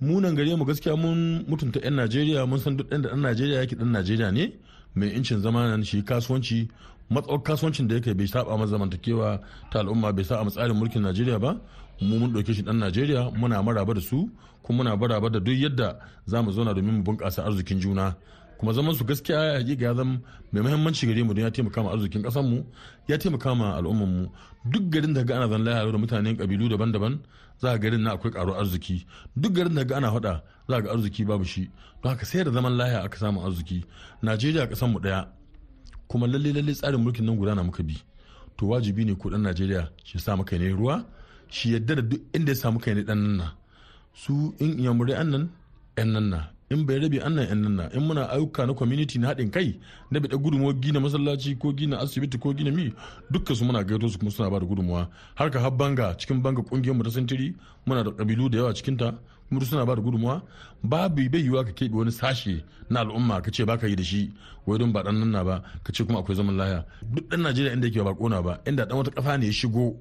Mu 0.00 0.20
nan 0.20 0.34
gare 0.34 0.56
mu 0.56 0.64
gaskiya 0.64 0.96
mun 0.98 1.44
mutunta 1.46 1.78
yan 1.84 1.94
najeriya 1.94 2.46
mun 2.46 2.58
san 2.58 2.76
duk 2.76 2.90
ɗan 2.90 3.02
da 3.02 3.08
ɗan 3.10 3.20
najeriya 3.22 3.58
yake 3.62 3.76
ɗan 3.78 3.92
najeriya 3.94 4.30
ne. 4.32 4.52
Mai 4.94 5.08
incin 5.16 5.40
zama 5.40 5.82
shi 5.84 6.02
kasuwanci. 6.02 6.68
Matsawar 7.10 7.42
kasuwancin 7.42 7.88
da 7.88 7.94
yake 7.94 8.14
bai 8.14 8.26
saba 8.26 8.56
masa 8.58 8.70
zamantakewa 8.76 9.40
ta 9.70 9.80
al'umma 9.80 10.12
bai 10.12 10.24
saba 10.24 10.50
tsarin 10.50 10.76
mulkin 10.76 11.02
najeriya 11.02 11.38
ba. 11.40 11.56
Mu 12.00 12.18
mun 12.18 12.32
ɗauke 12.32 12.54
shi 12.54 12.62
ɗan 12.62 12.76
najeriya 12.78 13.30
muna 13.36 13.62
maraba 13.62 13.94
da 13.94 14.00
su 14.00 14.28
kuma 14.62 14.84
muna 14.84 14.96
maraba 14.96 15.30
da 15.30 15.38
duk 15.40 15.56
yadda 15.58 15.96
za 16.26 16.42
mu 16.42 16.52
zauna 16.52 16.74
domin 16.74 16.94
mu 16.96 17.02
bunƙasa 17.04 17.44
arzikin 17.44 17.80
juna. 17.80 18.14
Kuma 18.58 18.72
zaman 18.72 18.94
su 18.94 19.04
gaskiya 19.04 19.44
ya 19.44 19.52
hakika 19.58 19.84
ya 19.84 19.94
zama 19.94 20.20
mai 20.52 20.62
muhimmanci 20.62 21.06
gare 21.06 21.22
mu 21.22 21.34
don 21.34 21.44
ya 21.44 21.50
taimaka 21.50 21.82
ma 21.82 21.90
arzikin 21.92 22.22
ƙasar 22.22 22.42
mu 22.42 22.64
ya 23.08 23.18
taimaka 23.18 23.54
ma 23.54 23.76
al'ummar 23.76 24.06
mu. 24.08 24.26
Duk 24.64 24.90
garin 24.90 25.14
da 25.14 25.22
ga 25.22 25.36
ana 25.36 25.48
zan 25.48 25.62
lahiya 25.64 25.92
da 25.92 25.98
mutanen 25.98 26.36
kabilu 26.36 26.68
daban-daban 26.68 27.20
za 27.60 27.72
ga 27.72 27.78
garin 27.78 28.02
na 28.02 28.12
akwai 28.16 28.32
ƙaro 28.32 28.54
arziki. 28.58 29.06
Duk 29.36 29.52
garin 29.52 29.74
da 29.74 29.84
ga 29.84 29.96
ana 29.96 30.10
faɗa 30.10 30.42
za 30.68 30.80
ga 30.80 30.90
arziki 30.90 31.24
babu 31.24 31.44
shi. 31.44 31.70
Don 32.02 32.10
haka 32.12 32.26
sai 32.26 32.42
da 32.44 32.50
zaman 32.50 32.72
lahiya 32.76 33.04
aka 33.04 33.16
samu 33.18 33.40
arziki. 33.46 33.84
Najeriya 34.22 34.66
ƙasar 34.66 34.88
mu 34.90 34.98
ɗaya 34.98 35.28
kuma 36.08 36.26
lalle 36.26 36.52
lalle 36.52 36.74
tsarin 36.74 36.98
mulkin 37.00 37.24
nan 37.26 37.36
gudana 37.38 37.62
muka 37.62 37.82
bi. 37.82 37.94
To 38.56 38.66
wajibi 38.66 39.04
ne 39.04 39.14
ko 39.14 39.28
ɗan 39.30 39.42
najeriya 39.42 39.88
shi 40.04 40.18
sa 40.18 40.34
maka 40.36 40.58
ne 40.58 40.68
ruwa 40.74 41.06
shi 41.48 41.72
yadda 41.74 41.94
da 41.94 42.02
duk 42.02 42.20
inda 42.34 42.52
ya 42.52 42.56
samu 42.58 42.80
kai 42.80 42.94
ne 42.94 43.04
dan 43.04 43.22
nan 43.22 43.36
na. 43.36 43.52
Su 44.14 44.52
in 44.58 44.78
yamurai 44.82 45.14
annan 45.14 45.48
yan 45.96 46.10
nan 46.12 46.28
na. 46.30 46.57
In 46.70 46.84
bai 46.86 46.98
rabe 46.98 47.20
annan 47.24 47.48
yan 47.48 47.60
nan 47.62 47.74
na. 47.76 47.88
In 47.94 48.02
muna 48.06 48.28
ayyuka 48.30 48.66
na 48.66 48.74
community 48.74 49.18
na 49.18 49.28
haɗin 49.28 49.50
kai 49.50 49.78
na 50.10 50.20
bi 50.20 50.28
da 50.28 50.36
gudunmuwa 50.36 50.72
gina 50.80 51.00
masallaci 51.00 51.58
ko 51.58 51.72
gina 51.72 51.98
asibiti 51.98 52.38
ko 52.38 52.52
gina 52.54 52.70
mi 52.70 52.92
dukkan 53.32 53.56
su 53.56 53.64
muna 53.64 53.84
gaito 53.84 54.08
su 54.08 54.18
kuma 54.18 54.30
suna 54.30 54.50
ba 54.50 54.58
da 54.60 54.66
gudunmuwa. 54.66 55.08
Har 55.34 55.50
ka 55.50 55.70
banga 55.70 56.14
cikin 56.18 56.42
banga 56.42 56.62
ƙungiyar 56.62 56.94
mu 56.96 57.02
ta 57.04 57.10
santiri 57.10 57.54
muna 57.86 58.04
da 58.04 58.10
kabilu 58.10 58.50
da 58.50 58.58
yawa 58.58 58.74
cikin 58.74 58.96
ta 58.98 59.14
kuma 59.48 59.64
suna 59.64 59.86
ba 59.86 59.94
da 59.96 60.02
gudunmuwa. 60.02 60.42
Babu 60.82 61.28
bai 61.30 61.40
yiwuwa 61.40 61.64
ka 61.64 61.72
keɓe 61.72 61.94
wani 61.96 62.12
sashe 62.12 62.64
na 62.90 63.00
al'umma 63.00 63.40
ka 63.42 63.50
ce 63.50 63.64
baka 63.64 63.86
yi 63.88 63.96
da 63.96 64.02
shi 64.04 64.30
wai 64.66 64.78
don 64.78 64.92
ba 64.92 65.02
dan 65.02 65.18
nan 65.20 65.30
na 65.30 65.44
ba 65.44 65.62
ka 65.84 65.92
ce 65.92 66.04
kuma 66.04 66.20
akwai 66.20 66.36
zaman 66.36 66.56
laya 66.56 66.84
duk 67.02 67.28
dan 67.30 67.40
najeriya 67.42 67.72
inda 67.72 67.86
yake 67.88 68.02
ba 68.04 68.14
kona 68.14 68.42
ba 68.42 68.60
inda 68.68 68.84
dan 68.86 68.96
wata 68.98 69.10
kafa 69.10 69.36
ne 69.38 69.46
ya 69.46 69.52
shigo 69.52 69.96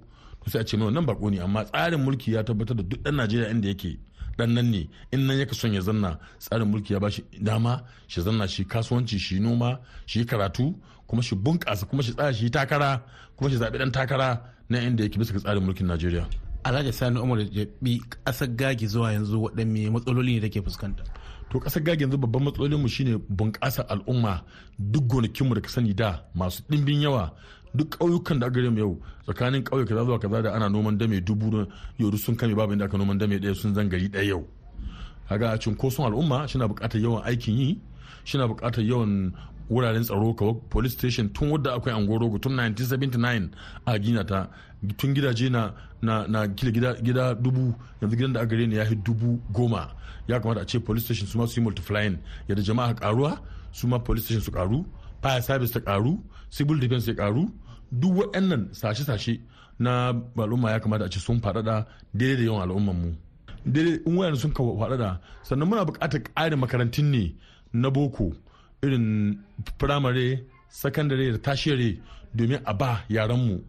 sai 0.47 0.61
a 0.61 0.65
ce 0.65 0.77
mai 0.77 0.91
nan 0.91 1.05
bako 1.05 1.29
ne 1.31 1.39
amma 1.39 1.63
tsarin 1.65 1.99
mulki 1.99 2.31
ya 2.31 2.43
tabbatar 2.43 2.75
da 2.77 2.83
duk 2.83 3.03
dan 3.03 3.15
najeriya 3.15 3.49
inda 3.51 3.67
yake. 3.67 3.99
Dan 4.37 4.53
nan 4.53 4.71
ne. 4.71 4.89
In 5.11 5.27
nan 5.27 5.37
yake 5.37 5.53
son 5.55 5.73
ya 5.73 5.81
zanna 5.81 6.19
tsarin 6.39 6.65
mulki 6.67 6.93
ya 6.93 6.99
bashi 6.99 7.23
dama 7.41 7.83
shi 8.07 8.21
zanna 8.21 8.47
shi 8.47 8.65
kasuwanci 8.65 9.19
shi 9.19 9.39
noma 9.39 9.79
shi 10.05 10.25
karatu 10.25 10.75
kuma 11.07 11.21
shi 11.21 11.35
bunƙasa 11.35 11.85
kuma 11.89 12.03
shi 12.03 12.13
tsaya 12.13 12.33
shi 12.33 12.49
takara 12.49 13.01
kuma 13.35 13.49
shi 13.49 13.57
zaɓi 13.57 13.77
dan 13.77 13.91
takara 13.91 14.41
na 14.69 14.77
inda 14.81 15.03
yake 15.03 15.17
bisa 15.19 15.33
tsarin 15.39 15.63
mulkin 15.63 15.87
najeriya. 15.87 16.25
Alhaji 16.63 16.91
sani 16.93 17.19
umar 17.19 17.39
jabi 17.49 18.01
ƙasar 18.25 18.47
gagi 18.55 18.87
zuwa 18.87 19.11
yanzu 19.13 19.39
waɗanne 19.41 19.89
matsaloli 19.91 20.33
ne 20.35 20.41
take 20.41 20.61
fuskanta? 20.61 21.03
To 21.49 21.59
ƙasar 21.59 21.83
gagi 21.83 22.03
yanzu 22.03 22.17
babban 22.17 22.43
matsalolin 22.43 22.81
mu 22.81 22.87
shine 22.89 23.17
bunƙasa 23.29 23.87
al'umma. 23.87 24.43
Duk 24.79 25.07
gonakinmu 25.07 25.55
da 25.55 25.61
ka 25.61 25.69
sani 25.69 25.93
da 25.93 26.19
masu 26.35 26.63
ɗimbin 26.69 27.01
yawa 27.01 27.31
duk 27.75 27.89
ƙauyukan 27.97 28.39
da 28.39 28.47
aka 28.47 28.55
gare 28.55 28.69
mu 28.69 28.79
yau 28.79 29.01
tsakanin 29.25 29.63
ƙauye 29.63 29.85
kaza 29.85 30.03
zuwa 30.05 30.19
kaza 30.19 30.41
da 30.41 30.53
ana 30.53 30.69
noman 30.69 30.97
dame 30.97 31.21
dubu 31.21 31.51
na 31.51 31.65
yau 31.97 32.11
sun 32.17 32.35
kame 32.35 32.55
babu 32.55 32.73
inda 32.73 32.85
aka 32.85 32.97
noman 32.97 33.17
dame 33.17 33.39
ɗaya 33.39 33.55
sun 33.55 33.73
zangari 33.73 34.09
ɗaya 34.09 34.27
yau. 34.27 34.47
Kaga 35.29 35.57
cunkoson 35.57 36.05
al'umma 36.05 36.47
shina 36.47 36.67
buƙatar 36.67 37.01
yawan 37.01 37.23
aikin 37.25 37.57
yi 37.57 37.79
shina 38.23 38.47
buƙatar 38.47 38.83
yawan 38.87 39.33
wuraren 39.69 40.03
tsaro 40.03 40.33
kawai 40.33 40.55
police 40.69 40.93
station 40.93 41.29
tun 41.33 41.49
wadda 41.51 41.73
akwai 41.75 41.91
angorogo 41.93 42.39
tun 42.41 42.53
1979 42.55 43.49
a 43.85 43.99
gina 43.99 44.23
ta. 44.23 44.47
Tun 44.97 45.13
gidaje 45.13 45.49
na 45.51 45.73
na 46.01 46.25
na 46.27 46.47
gida, 46.47 46.95
gida 47.01 47.35
dubu 47.35 47.73
yanzu 48.01 48.15
gidan 48.17 48.33
da 48.33 48.39
aka 48.41 48.49
gare 48.55 48.67
ne 48.67 48.75
ya 48.75 48.85
dubu 48.95 49.39
goma. 49.51 49.91
Ya 50.27 50.39
kamata 50.39 50.61
a 50.61 50.65
ce 50.65 50.79
police 50.79 51.03
station 51.05 51.27
su 51.27 51.37
ma 51.37 51.45
su 51.45 51.59
yi 51.59 51.63
multiplying 51.63 52.17
yadda 52.47 52.61
jama'a 52.63 52.93
karuwa 52.95 53.39
su 53.71 53.87
ma 53.87 53.97
police 53.99 54.23
station 54.25 54.41
su 54.41 54.51
karu 54.51 54.85
fire 55.21 55.41
service 55.41 55.71
ta 55.73 55.79
karu 55.79 56.13
civil 56.49 56.79
defense 56.79 57.07
ya 57.07 57.13
karu 57.15 57.49
duk 57.91 58.13
waɗannan 58.17 58.69
sashe-sashe 58.73 59.39
na 59.79 60.13
al'umma 60.37 60.71
ya 60.71 60.79
kamata 60.79 61.05
a 61.05 61.09
ce 61.09 61.19
sun 61.19 61.39
faɗaɗa 61.39 61.85
daidai 62.13 62.35
da 62.37 62.43
yawan 62.43 62.61
al'umman 62.69 62.95
mu 63.01 63.09
daidai 63.65 63.99
in 64.05 64.17
wayan 64.17 64.35
sun 64.35 64.51
faɗaɗa 64.53 65.19
sannan 65.43 65.67
muna 65.69 65.85
buƙatar 65.85 66.21
ƙarin 66.23 66.59
makarantun 66.59 67.11
ne 67.11 67.35
na 67.73 67.89
boko 67.89 68.33
irin 68.83 69.37
firamare 69.79 70.43
sakandare 70.69 71.31
da 71.31 71.37
tashiyare 71.37 71.99
domin 72.35 72.59
a 72.65 72.73
ba 72.73 73.03
yaranmu 73.09 73.61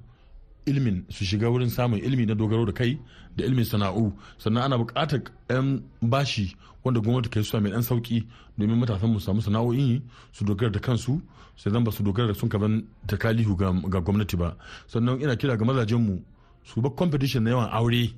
ilimin 0.68 1.04
su 1.08 1.24
shiga 1.24 1.48
wurin 1.50 1.70
samun 1.70 1.98
ilimi 1.98 2.26
na 2.26 2.34
dogaro 2.34 2.64
da 2.66 2.72
kai 2.72 2.98
da 3.36 3.44
ilimin 3.44 3.64
sana'u. 3.64 4.12
Sannan 4.38 4.62
ana 4.62 4.76
buƙatar 4.78 5.22
'yan 5.50 5.82
bashi 6.02 6.54
wanda 6.84 7.00
gwamnati 7.00 7.30
kai 7.30 7.42
suwa 7.44 7.62
mai 7.62 7.70
ɗan 7.72 7.82
sauƙi 7.82 8.26
domin 8.58 8.78
matasan 8.78 9.10
mu 9.12 9.20
samu 9.20 9.40
sana'o'in 9.42 10.02
su 10.32 10.44
dogara 10.44 10.70
da 10.72 10.80
kansu 10.80 11.20
sai 11.56 11.72
zan 11.72 11.84
ba 11.84 11.90
su 11.92 12.02
dogara 12.02 12.28
da 12.28 12.34
sun 12.34 12.48
kaban 12.48 12.84
takalihu 13.06 13.56
ga 13.56 14.00
gwamnati 14.00 14.36
ba. 14.36 14.56
Sannan 14.86 15.20
ina 15.20 15.36
kira 15.36 15.56
ga 15.56 15.64
mazajen 15.64 15.98
mu 16.00 16.22
su 16.64 16.80
ba 16.80 16.90
competition 16.90 17.42
na 17.44 17.50
yawan 17.50 17.68
aure. 17.72 18.14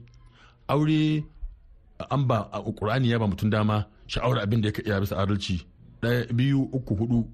Aure 0.68 1.24
an 2.10 2.26
ba 2.26 2.48
a 2.52 2.60
ƙur'ani 2.62 3.08
ya 3.08 3.18
ba 3.18 3.26
mutum 3.26 3.50
dama 3.50 3.86
sha'awar 4.06 4.38
abin 4.42 4.60
da 4.60 4.68
ya 4.84 5.00
bisa 5.00 5.16
adalci. 5.16 5.62
Ɗaya 6.02 6.32
biyu 6.32 6.68
uku 6.72 6.94
huɗu 6.96 7.26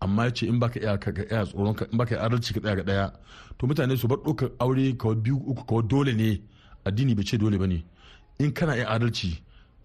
amma 0.00 0.24
ya 0.24 0.30
ce 0.30 0.46
in 0.46 0.58
baka 0.58 0.80
iya 0.80 0.98
ka 0.98 1.10
iya 1.10 1.44
tsoron 1.46 1.74
in 1.92 1.98
baka 1.98 2.16
adalci 2.20 2.54
ka 2.54 2.60
tsaya 2.60 2.76
ga 2.76 2.82
ɗaya 2.82 3.12
to 3.58 3.66
mutane 3.66 3.96
su 3.96 4.08
bar 4.08 4.18
ɗaukar 4.18 4.50
aure 4.58 4.92
kawai 4.96 5.16
biyu 5.16 5.36
uku 5.36 5.64
kawai 5.64 5.82
dole 5.88 6.12
ne. 6.14 6.40
Addini 6.84 7.14
bai 7.14 7.24
ce 7.24 7.36
dole 7.38 7.56
ba 7.58 7.66
ne. 7.66 7.84
In 8.38 8.52
kana 8.52 8.76
iya 8.76 8.88
adalci 8.90 9.40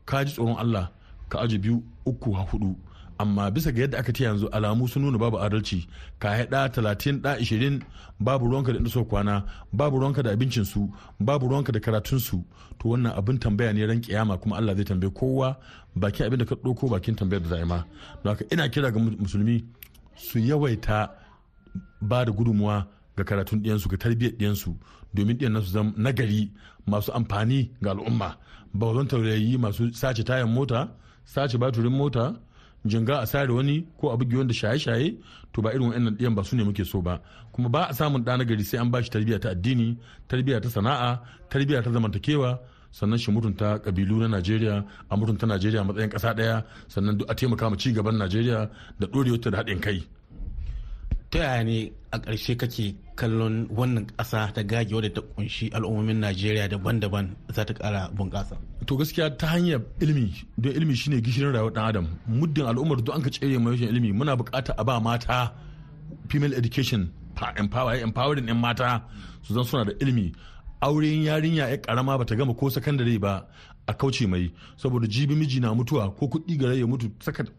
ka 0.06 0.24
ji 0.26 0.34
tsoron 0.34 0.58
Allah 0.58 0.92
ka 1.30 1.40
aje 1.40 1.58
biyu 1.58 1.84
uku 2.06 2.32
ha 2.34 2.44
huɗu 2.52 2.76
amma 3.20 3.52
bisa 3.52 3.72
ga 3.72 3.82
yadda 3.82 3.98
aka 4.00 4.12
ce 4.14 4.24
yanzu 4.24 4.48
alamu 4.52 4.88
sun 4.88 5.02
nuna 5.04 5.18
babu 5.18 5.38
adalci 5.38 5.88
ka 6.20 6.38
yi 6.38 6.46
ɗa 6.46 6.70
talatin 6.72 7.20
ɗa 7.22 7.38
ishirin 7.40 7.84
babu 8.20 8.46
ruwanka 8.48 8.72
da 8.74 8.80
inda 8.80 9.04
kwana 9.04 9.44
babu 9.74 10.00
ruwanka 10.00 10.24
da 10.24 10.32
abincinsu 10.32 10.90
babu 11.20 11.48
ruwanka 11.48 11.72
da 11.72 11.80
karatunsu 11.80 12.44
to 12.80 12.88
wannan 12.90 13.12
abin 13.18 13.38
tambaya 13.38 13.74
ne 13.74 13.86
ran 13.86 14.00
kiyama 14.02 14.38
kuma 14.38 14.56
Allah 14.58 14.76
zai 14.76 14.86
tambaye 14.86 15.12
kowa 15.14 15.58
bakin 15.96 16.26
abin 16.26 16.40
da 16.40 16.46
ka 16.46 16.56
ɗauko 16.56 16.90
bakin 16.90 17.16
tambayar 17.16 17.44
da 17.44 17.50
za 17.60 17.66
ma. 17.66 17.84
Don 18.24 18.34
haka 18.36 18.46
ina 18.52 18.70
kira 18.70 18.92
ga 18.92 19.00
musulmi 19.00 19.66
su 20.20 20.40
yawaita 20.40 21.10
ba 22.02 22.26
da 22.26 22.32
gudunmuwa 22.32 22.88
ga 23.18 23.24
karatun 23.24 23.60
ɗiyansu 23.64 23.90
ga 23.90 23.98
tarbiyyar 23.98 24.34
ɗiyansu 24.38 24.76
domin 25.14 25.38
ɗiyan 25.38 25.52
nasu 25.54 25.70
zama 25.72 25.92
nagari 25.98 26.52
masu 26.88 27.12
amfani 27.14 27.72
ga 27.82 27.92
al'umma. 27.92 28.38
Ba 28.74 28.94
zan 28.94 29.08
taurayi 29.08 29.58
masu 29.58 29.94
sace 29.94 30.24
tayan 30.24 30.50
mota 30.50 30.90
sace 31.26 31.58
baturin 31.58 31.92
mota 31.94 32.36
jinga 32.86 33.20
a 33.22 33.26
sare 33.26 33.52
wani 33.54 33.86
ko 33.98 34.12
a 34.12 34.18
bugi 34.18 34.36
wanda 34.38 34.54
shaye-shaye 34.54 35.18
to 35.54 35.62
ba 35.62 35.70
irin 35.74 35.90
wa'annan 35.90 36.16
ɗiyan 36.18 36.36
ba 36.36 36.44
su 36.44 36.56
ne 36.56 36.64
muke 36.64 36.86
so 36.86 37.02
ba. 37.02 37.20
Kuma 37.52 37.70
ba 37.70 37.82
a 37.90 37.94
samun 37.94 38.22
ɗa 38.24 38.38
nagari 38.38 38.64
sai 38.64 38.78
an 38.80 38.90
ba 38.92 39.02
shi 39.04 39.10
tarbiyya 39.10 39.40
ta 39.40 39.50
addini 39.50 39.98
tarbiyya 40.28 40.62
ta 40.62 40.70
sana'a 40.70 41.20
tarbiyya 41.50 41.84
ta 41.84 41.92
zamantakewa 41.92 42.60
sannan 42.92 43.20
shi 43.20 43.32
mutunta 43.32 43.80
kabilu 43.80 44.20
na 44.20 44.28
najeriya 44.28 44.84
a 45.10 45.18
mutunta 45.18 45.46
najeriya 45.48 45.84
matsayin 45.84 46.10
ƙasa 46.10 46.34
ɗaya 46.34 46.64
sannan 46.88 47.20
a 47.28 47.34
taimaka 47.36 47.70
ma 47.70 47.76
ci 47.78 47.94
gaban 47.94 48.18
najeriya 48.18 48.70
da 49.00 49.08
ɗorewar 49.08 49.52
da 49.52 49.58
haɗin 49.58 49.80
kai. 49.82 50.04
Ta 51.30 51.38
yaya 51.40 51.64
ne 51.64 51.92
a 52.12 52.18
ƙarshe 52.20 52.58
kake 52.58 52.96
kallon 53.16 53.68
wannan 53.70 54.06
ƙasa 54.18 54.52
ta 54.54 54.62
gage 54.64 54.94
wadda 54.94 55.10
ta 55.14 55.22
ƙunshi 55.22 55.70
al'ummomin 55.72 56.18
najeriya 56.20 56.68
daban-daban 56.68 57.36
za 57.54 57.66
ta 57.66 57.74
ƙara 57.74 58.10
bunƙasa? 58.16 58.58
To 58.86 58.98
gaskiya 58.98 59.38
ta 59.38 59.48
hanyar 59.54 59.82
ilimi 60.02 60.34
don 60.58 60.74
ilimi 60.74 60.96
shine 60.96 61.22
gishirin 61.22 61.54
rayuwar 61.54 61.74
dan 61.74 61.86
adam. 61.86 62.08
Muddin 62.28 62.66
al'ummar 62.66 62.98
duk 63.06 63.14
an 63.16 63.22
ka 63.22 63.30
tsere 63.30 63.60
mai 63.60 63.78
ilimi 63.78 64.12
muna 64.14 64.34
buƙata 64.36 64.74
a 64.78 64.84
ba 64.84 65.00
mata 65.00 65.54
female 66.30 66.56
education 66.56 67.12
empower 67.58 67.94
empowering 67.96 68.46
din 68.48 68.58
mata 68.58 69.04
su 69.44 69.54
zan 69.54 69.64
suna 69.64 69.86
da 69.86 69.92
ilimi. 70.02 70.34
Auren 70.82 71.24
yarinya 71.24 71.68
ya 71.70 71.78
karama 71.78 72.18
bata 72.18 72.36
gama 72.36 72.54
ko 72.54 72.70
sakandare 72.70 73.20
ba 73.20 73.46
a 73.88 73.94
kauce 73.94 74.28
mai. 74.28 74.52
Saboda 74.78 75.08
jibi 75.08 75.36
miji 75.36 75.60
na 75.60 75.74
mutuwa 75.74 76.12
ko 76.16 76.28
kuɗi 76.28 76.58
gare 76.58 76.78
ya 76.80 76.88
mutu 76.88 77.06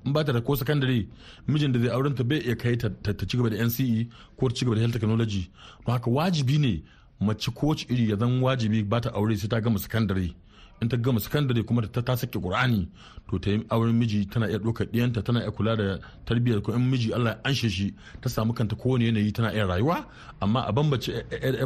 in 0.04 0.12
ba 0.12 0.24
ta 0.24 0.32
da 0.32 0.40
ko 0.40 0.56
sakandare 0.56 1.06
mijin 1.48 1.72
da 1.72 1.78
zai 1.80 1.88
auren 1.90 2.14
ta 2.14 2.24
bai 2.24 2.38
iya 2.38 2.56
kai 2.56 2.76
ta 2.76 2.88
ci 3.26 3.36
gaba 3.36 3.50
da 3.50 3.64
NCE 3.64 4.08
ko 4.36 4.48
ta 4.48 4.54
ci 4.54 4.64
gaba 4.64 4.74
da 4.76 4.80
health 4.82 4.92
technology. 4.94 5.50
Don 5.86 5.92
haka 5.94 6.10
wajibi 6.10 6.58
ne 6.58 6.82
mace 7.20 7.50
ko 7.54 7.74
iri 7.88 8.10
ya 8.10 8.16
zan 8.16 8.40
wajibi 8.42 8.82
ba 8.88 9.00
ta 9.00 9.10
aure 9.12 9.36
sai 9.36 9.48
ta 9.48 9.60
gama 9.60 9.78
sakandare. 9.78 10.34
In 10.82 10.88
ta 10.88 10.96
gama 10.96 11.20
sakandare 11.20 11.62
kuma 11.62 11.82
ta 11.86 12.00
ta 12.02 12.16
sake 12.16 12.38
qur'ani 12.40 12.88
to 13.28 13.38
ta 13.38 13.50
yi 13.50 13.64
auren 13.70 13.92
miji 13.96 14.26
tana 14.26 14.48
iya 14.48 14.58
ɗaukar 14.58 14.86
ɗiyanta 14.92 15.22
tana 15.22 15.40
iya 15.40 15.50
kula 15.50 15.76
da 15.76 15.98
tarbiyyar 16.24 16.62
ko 16.62 16.72
in 16.72 16.90
miji 16.90 17.12
Allah 17.12 17.36
anshe 17.44 17.68
shi 17.68 17.94
ta 18.20 18.28
samu 18.28 18.52
kanta 18.54 18.76
kowane 18.76 19.04
yanayi 19.06 19.32
tana 19.32 19.52
iya 19.52 19.66
rayuwa 19.66 20.06
amma 20.40 20.60
a 20.66 20.72
bambace 20.72 21.12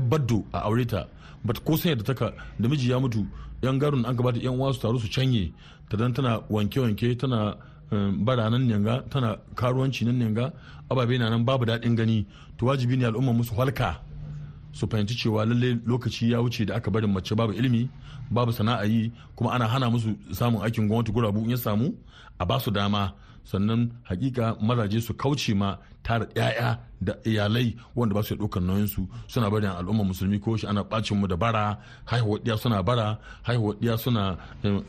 baddo 0.02 0.44
a 0.52 0.58
aure 0.66 0.86
ta. 0.86 1.06
Bata 1.44 1.60
ko 1.60 1.76
sanya 1.76 1.96
da 1.96 2.02
taka 2.04 2.32
da 2.58 2.68
miji 2.68 2.90
ya 2.90 2.98
mutu 2.98 3.26
yan 3.62 3.78
garun 3.78 4.04
an 4.04 4.16
gabata 4.16 4.40
yan 4.42 4.58
uwa 4.58 4.72
su 4.74 4.80
taru 4.80 4.98
su 4.98 5.08
canye 5.08 5.52
ta 5.88 5.96
dan 5.96 6.12
tana 6.12 6.40
wanke-wanke 6.50 7.16
tana 7.18 7.56
bara 8.24 8.50
nan 8.50 8.68
yanga 8.68 9.04
tana 9.10 9.36
karuwanci 9.54 10.04
nan 10.04 10.20
yanga 10.20 10.52
ababe 10.90 11.18
na 11.18 11.28
nan 11.30 11.44
babu 11.44 11.64
daɗin 11.64 11.94
gani. 11.96 12.26
To 12.58 12.66
wajibi 12.66 12.96
ne 12.96 13.04
al'umma 13.06 13.32
musu 13.32 13.54
halka. 13.54 14.00
Su 14.74 14.86
fahimci 14.90 15.14
cewa 15.14 15.46
lalle 15.46 15.78
lokaci 15.86 16.30
ya 16.32 16.38
wuce 16.42 16.66
da 16.66 16.74
aka 16.76 16.90
barin 16.90 17.12
mace 17.14 17.34
babu 17.34 17.52
ilimi 17.52 17.88
babu 18.30 18.52
sana'a 18.52 18.84
yi 18.84 19.12
kuma 19.36 19.52
ana 19.54 19.66
hana 19.72 19.86
musu 19.90 20.10
samun 20.38 20.62
aikin 20.64 20.88
gwamnati 20.88 21.12
gurabu 21.12 21.40
in 21.44 21.50
ya 21.50 21.56
samu 21.56 21.94
a 22.38 22.44
ba 22.46 22.58
su 22.60 22.70
dama. 22.70 23.12
Sannan 23.44 23.90
hakika 24.02 24.56
mazaje 24.60 25.00
su 25.00 25.14
kauce 25.14 25.54
ma 25.54 25.78
tara 26.02 26.26
yaya 26.36 26.78
da 27.00 27.14
iyalai 27.24 27.76
wanda 27.96 28.14
ba 28.14 28.22
su 28.22 28.34
ɗaukar 28.36 28.60
nauyin 28.62 28.86
su 28.86 29.08
suna 29.26 29.50
barin 29.50 29.70
al'ummar 29.70 30.06
musulmi 30.06 30.38
ko 30.40 30.56
shi 30.56 30.66
ana 30.66 30.84
bacin 30.84 31.16
mu 31.18 31.26
da 31.26 31.36
bara 31.36 31.78
haihuwar 32.04 32.40
diya 32.42 32.56
suna 32.56 32.82
bara 32.82 33.18
haihuwar 33.42 33.76
diya 33.80 33.96
suna 33.98 34.36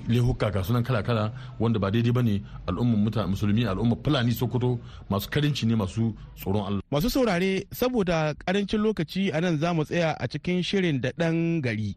lehuka 0.08 0.52
ka 0.52 0.64
sunan 0.64 0.84
kala 0.84 1.04
kala 1.04 1.32
wanda 1.60 1.80
ba 1.80 1.92
daidai 1.92 2.12
ba 2.12 2.22
ne 2.24 2.42
al'ummar 2.68 2.98
mutane 3.00 3.28
musulmi 3.32 3.66
al'ummar 3.66 3.98
fulani 4.04 4.32
sokoto 4.32 4.80
masu 5.10 5.30
karinci 5.30 5.66
ne 5.66 5.76
masu 5.76 6.16
tsoron 6.36 6.66
Allah. 6.68 6.82
Masu 6.92 7.10
saurare 7.10 7.68
saboda 7.72 8.34
ƙarancin 8.36 8.80
lokaci 8.84 9.32
a 9.34 9.42
nan 9.42 9.58
za 9.58 9.74
mu 9.74 9.84
tsaya 9.84 10.16
a 10.20 10.28
cikin 10.28 10.64
shirin 10.64 11.02
da 11.02 11.12
ɗan 11.18 11.62
gari. 11.62 11.96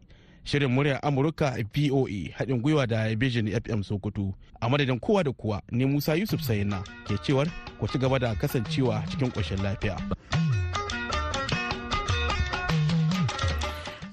Shirin 0.49 0.71
muryar 0.73 0.99
amurka 1.03 1.53
voa 1.73 2.09
haɗin 2.37 2.61
gwiwa 2.61 2.87
da 2.87 3.15
vision 3.15 3.45
fm 3.47 3.83
sokoto. 3.83 4.33
A 4.61 4.69
madadin 4.69 4.99
kowa 4.99 5.23
da 5.23 5.31
kowa 5.31 5.61
ne 5.71 5.85
musa 5.85 6.15
yusuf 6.15 6.41
sayina 6.41 6.81
ke 7.05 7.17
cewar 7.21 7.45
ku 7.79 7.85
ci 7.87 7.99
gaba 7.99 8.17
da 8.19 8.33
kasancewa 8.35 9.05
cikin 9.09 9.29
ƙoshin 9.31 9.61
lafiya. 9.61 9.95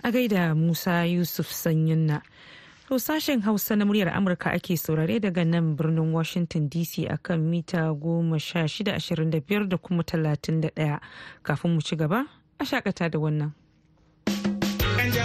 A 0.04 0.12
gaida 0.12 0.54
musa 0.54 1.06
yusuf 1.08 1.48
sanyinna 1.48 2.20
to 2.88 2.94
sashen 3.00 3.40
hausa 3.40 3.74
na 3.76 3.84
muryar 3.88 4.12
amurka 4.12 4.52
ake 4.52 4.76
saurare 4.76 5.16
daga 5.20 5.40
nan 5.44 5.74
birnin 5.76 6.12
washington 6.12 6.68
dc 6.68 7.08
akan 7.08 7.40
mita 7.48 7.94
goma 7.96 8.38
sha 8.38 8.68
shida 8.68 8.92
ashirin 8.94 9.30
da 9.30 9.40
biyar 9.40 9.68
da 9.68 9.78
kuma 9.78 10.04
talatin 10.04 10.60
da 10.60 10.68
ɗaya. 10.68 11.00
Kafin 11.42 11.72
mu 11.74 11.80
ci 11.80 11.96
gaba 11.96 12.26
a 12.60 12.64
shakata 12.64 13.08
da 13.10 13.18
wannan. 13.18 13.52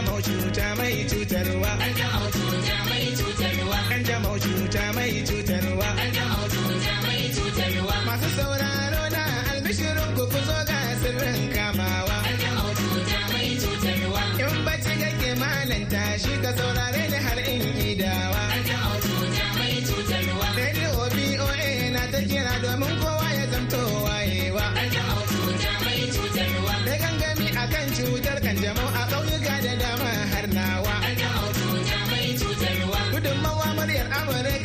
Kanjamau 0.02 0.22
cuta 0.22 0.76
mai 0.78 1.06
cutarwa. 1.06 1.72
Kanjamau 1.78 2.30
cuta 2.34 2.76
mai 2.90 3.06
cutarwa. 3.18 3.78
Kanjamau 3.90 4.36
cuta 4.44 4.84
mai 4.96 5.24
cutarwa. 5.28 5.88
Kanjamau 6.00 6.46
cuta 6.54 6.94
mai 7.06 7.24
cutarwa. 7.36 7.96
Masu 8.08 8.30
sauraro 8.38 9.04
na 9.14 9.24
albishirin 9.52 10.10
ku 10.18 10.24
ku 10.32 10.40
zo 10.48 10.58
ga 10.70 10.80
sirrin 11.02 11.42
kamawa. 11.54 12.18
Kanjamau 12.26 12.72
cuta 12.80 13.20
mai 13.32 13.50
cutarwa. 13.62 14.22
In 14.42 14.56
bacci 14.66 14.94
kake 15.02 15.30
malanta 15.42 16.04
shi 16.22 16.34
ka 16.44 16.52
saurare 16.58 16.91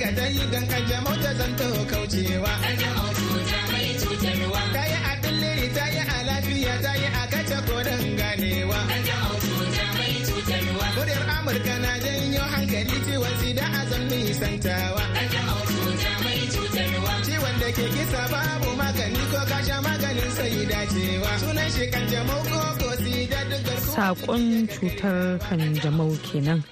Amurka 0.06 0.20
ta 0.22 0.26
yi 0.28 0.42
don 0.52 0.66
kanjamau 0.70 1.16
ta 1.22 1.30
zanto 1.38 1.66
kaucewa. 1.90 2.52
Ta 4.74 4.82
yi 4.90 4.98
a 5.10 5.12
billiri 5.22 5.68
ta 5.76 5.84
yi 5.94 5.98
a 5.98 6.18
lafiya 6.28 6.74
ta 6.84 6.92
yi 7.00 7.06
a 7.06 7.22
kace 7.32 7.58
koren 7.66 8.04
ganewa. 8.18 8.78
Muryar 10.94 11.24
Amurka 11.36 11.74
na 11.82 11.92
janyo 12.04 12.42
hankali 12.52 12.96
ciwon 13.06 13.34
sida 13.40 13.64
a 13.66 13.80
zan 13.90 14.04
nisantawa. 14.10 15.02
Ciwon 17.26 17.54
da 17.60 17.68
ke 17.76 17.84
kisa 17.94 18.22
babu 18.32 18.70
magani 18.80 19.22
ko 19.32 19.40
kasha 19.50 19.76
maganin 19.86 20.30
sai 20.36 20.66
dacewa. 20.70 21.30
Sunan 21.42 21.68
shi 21.74 21.84
kanjamau 21.92 22.42
ko 22.50 22.58
ko 22.80 22.88
sida 23.02 23.40
duk 23.50 23.66
Sakon 23.94 24.44
cutar 24.70 25.38
kanjamau 25.46 26.12
kenan. 26.26 26.62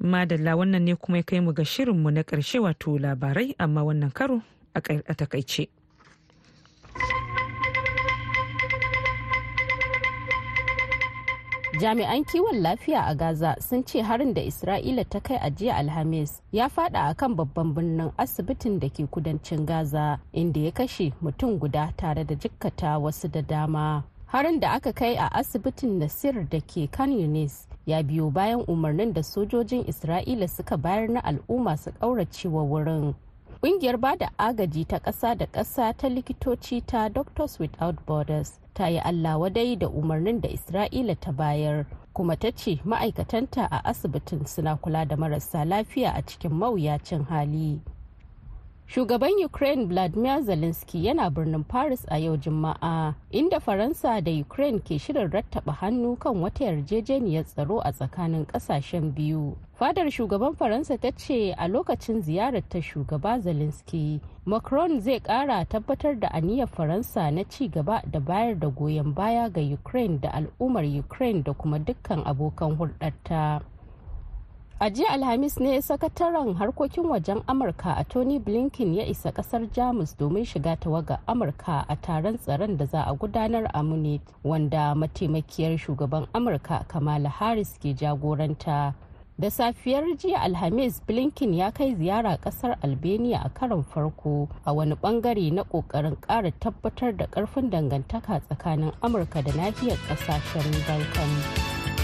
Madalla 0.00 0.56
wannan 0.56 0.82
ne 0.84 0.94
kuma 0.94 1.16
ya 1.18 1.22
kai 1.24 1.40
mu 1.40 1.52
ga 1.54 1.64
shirinmu 1.64 2.10
na 2.10 2.22
ƙarshe 2.22 2.58
wato 2.60 2.98
labarai 2.98 3.54
amma 3.58 3.82
wannan 3.84 4.10
karo 4.12 4.42
a 4.74 4.80
taƙaice. 5.14 5.68
jami'an 11.80 12.24
kiwon 12.24 12.60
lafiya 12.62 13.04
a 13.06 13.14
gaza 13.14 13.56
sun 13.60 13.84
ce 13.84 14.02
harin 14.02 14.34
da 14.34 14.40
isra'ila 14.42 15.04
ta 15.04 15.20
kai 15.20 15.36
a 15.36 15.50
jiya 15.50 15.76
alhamis 15.76 16.40
ya 16.52 16.68
fada 16.68 17.00
a 17.08 17.14
kan 17.14 17.34
babban 17.36 17.74
birnin 17.74 18.10
asibitin 18.18 18.80
da 18.80 18.88
ke 18.88 19.04
kudancin 19.06 19.66
gaza 19.66 20.18
inda 20.32 20.60
ya 20.60 20.70
kashe 20.72 21.12
mutum 21.22 21.58
guda 21.58 21.92
tare 21.96 22.24
da 22.24 22.34
jikkata 22.34 22.98
wasu 22.98 23.28
da 23.28 23.42
dama 23.42 24.02
harin 24.26 24.60
da 24.60 24.70
aka 24.72 24.92
kai 24.92 25.16
a 25.16 25.28
asibitin 25.32 25.98
nasir 25.98 26.48
da 26.50 26.60
ke 26.60 26.88
kan 26.90 27.12
yunis 27.12 27.68
ya 27.86 28.02
biyo 28.02 28.30
bayan 28.30 28.64
umarnin 28.68 29.12
da 29.12 29.22
sojojin 29.22 29.84
isra'ila 29.88 30.48
suka 30.48 30.76
bayar 30.76 31.08
na 31.08 31.20
al'umma 31.24 31.76
su 31.76 31.90
ƙauracewa 31.90 32.62
wurin 32.62 33.14
Ƙungiyar 33.62 33.96
ba 34.00 34.16
da 34.16 34.30
agaji 34.38 34.84
ta 34.84 34.98
ƙasa 34.98 35.34
da 35.34 35.46
ƙasa 35.46 35.92
ta 35.96 36.08
likitoci 36.08 36.82
ta 36.86 37.08
Doctors 37.08 37.58
Without 37.58 38.06
Borders 38.06 38.60
ta 38.74 38.86
yi 38.86 38.98
Allah 38.98 39.38
wadai 39.38 39.78
da 39.78 39.88
umarnin 39.88 40.40
da 40.40 40.48
Isra'ila 40.48 41.16
ta 41.20 41.32
bayar 41.32 41.86
kuma 42.14 42.36
ta 42.36 42.50
ce 42.50 42.80
ma'aikatanta 42.84 43.66
a 43.70 43.80
asibitin 43.84 44.46
suna 44.46 44.76
kula 44.76 45.04
da 45.08 45.16
marasa 45.16 45.64
lafiya 45.64 46.12
a 46.14 46.22
cikin 46.22 46.52
mawuyacin 46.52 47.24
hali. 47.28 47.80
Shugaban 48.88 49.32
Ukraine 49.44 49.86
Vladimir 49.88 50.42
Zelensky 50.42 51.04
yana 51.06 51.28
birnin 51.30 51.64
Paris 51.64 52.04
a 52.08 52.18
yau 52.18 52.36
Juma'a, 52.36 53.14
inda 53.32 53.58
Faransa 53.60 54.20
da 54.24 54.30
Ukraine 54.30 54.78
ke 54.78 54.94
shirin 55.00 55.28
rattaba 55.30 55.72
hannu 55.74 56.16
kan 56.18 56.34
wata 56.40 56.64
yarjejeniyar 56.64 57.44
tsaro 57.44 57.80
a 57.84 57.92
tsakanin 57.92 58.46
ƙasashen 58.46 59.12
biyu. 59.12 59.56
Fadar 59.78 60.06
shugaban 60.10 60.54
Faransa 60.56 60.96
ta 61.00 61.10
ce 61.10 61.52
a 61.58 61.66
lokacin 61.68 62.22
ziyarar 62.22 62.62
ta 62.68 62.78
shugaba 62.78 63.40
Zelensky, 63.42 64.20
Macron 64.44 65.00
zai 65.00 65.18
kara 65.18 65.64
tabbatar 65.66 66.20
da 66.20 66.28
aniyar 66.28 66.68
Faransa 66.68 67.30
na 67.34 67.42
ci 67.42 67.68
gaba 67.68 68.02
da 68.08 68.20
bayar 68.20 68.54
da 68.54 68.68
goyon 68.68 69.12
baya 69.12 69.50
ga 69.50 69.60
Ukraine 69.60 70.18
da 70.20 70.30
al'ummar 70.30 70.84
Ukraine 70.98 71.42
da 71.42 71.52
kuma 71.54 71.80
dukkan 71.80 72.22
abokan 72.24 72.76
hulɗarta. 72.78 73.62
A 74.80 74.90
jiya 74.90 75.08
alhamis 75.10 75.56
ne 75.60 75.82
sakataren 75.82 76.54
harkokin 76.54 77.04
wajen 77.06 77.40
amurka 77.46 77.96
a 77.96 78.04
tony 78.04 78.38
blinken 78.38 78.94
ya 78.94 79.04
isa 79.06 79.30
ƙasar 79.32 79.70
jamus 79.72 80.16
domin 80.18 80.44
shiga 80.44 80.76
tawaga 80.76 81.18
amurka 81.26 81.84
a 81.88 81.96
taron 81.96 82.38
tsaron 82.38 82.76
da 82.76 82.84
za 82.86 83.02
a 83.06 83.14
gudanar 83.16 83.70
a 83.74 83.82
munich 83.82 84.20
wanda 84.44 84.94
mataimakiyar 84.94 85.78
shugaban 85.78 86.26
amurka 86.34 86.84
kamala 86.88 87.28
harris 87.28 87.78
ke 87.78 87.94
jagoranta. 87.96 88.94
Da 89.38 89.48
safiyar 89.50 90.04
jiya 90.16 90.40
alhamis 90.40 91.00
blinken 91.06 91.54
ya 91.54 91.70
kai 91.70 91.94
ziyara 91.94 92.36
ƙasar 92.38 92.76
albania 92.82 93.40
a 93.44 93.48
karon 93.48 93.82
farko 93.84 94.48
a 94.66 94.72
wani 94.74 94.94
ɓangare 94.94 95.52
na 95.52 95.62
ƙoƙarin 95.64 96.16
kara 96.20 96.50
tabbatar 96.52 97.16
da 97.16 97.26
ƙarfin 97.26 97.70
dangantaka 97.70 98.40
tsakanin 98.40 98.92
amurka 99.02 99.42
da 99.42 99.52
nahiyar 99.52 99.96
ƙasashen 100.08 100.72
balkan. 100.88 101.95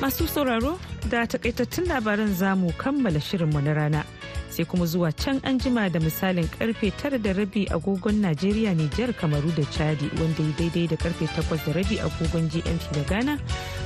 Masu 0.00 0.28
sauraro 0.28 0.78
da 1.10 1.26
takaitattun 1.26 1.84
labaran 1.88 2.34
za 2.34 2.54
mu 2.56 2.72
kammala 2.78 3.20
shirinmu 3.20 3.60
na 3.60 3.72
rana 3.74 4.04
sai 4.50 4.64
kuma 4.64 4.86
zuwa 4.86 5.10
can 5.16 5.40
an 5.44 5.58
jima 5.58 5.88
da 5.90 5.98
misalin 6.00 6.46
ƙarfe 6.58 6.92
tara 6.96 7.18
da 7.18 7.32
rabi 7.32 7.66
agogon 7.66 8.20
Najeriya 8.22 8.74
Nijar 8.76 9.12
Kamaru 9.12 9.50
da 9.56 9.62
Chadi 9.62 10.06
wanda 10.20 10.42
ya 10.42 10.52
daidai 10.58 10.88
da 10.88 10.96
ƙarfe 10.96 11.26
takwas 11.34 11.64
da 11.66 11.72
rabi 11.72 11.98
agogon 11.98 12.48
GMT 12.48 12.92
da 12.94 13.02
Ghana 13.10 13.38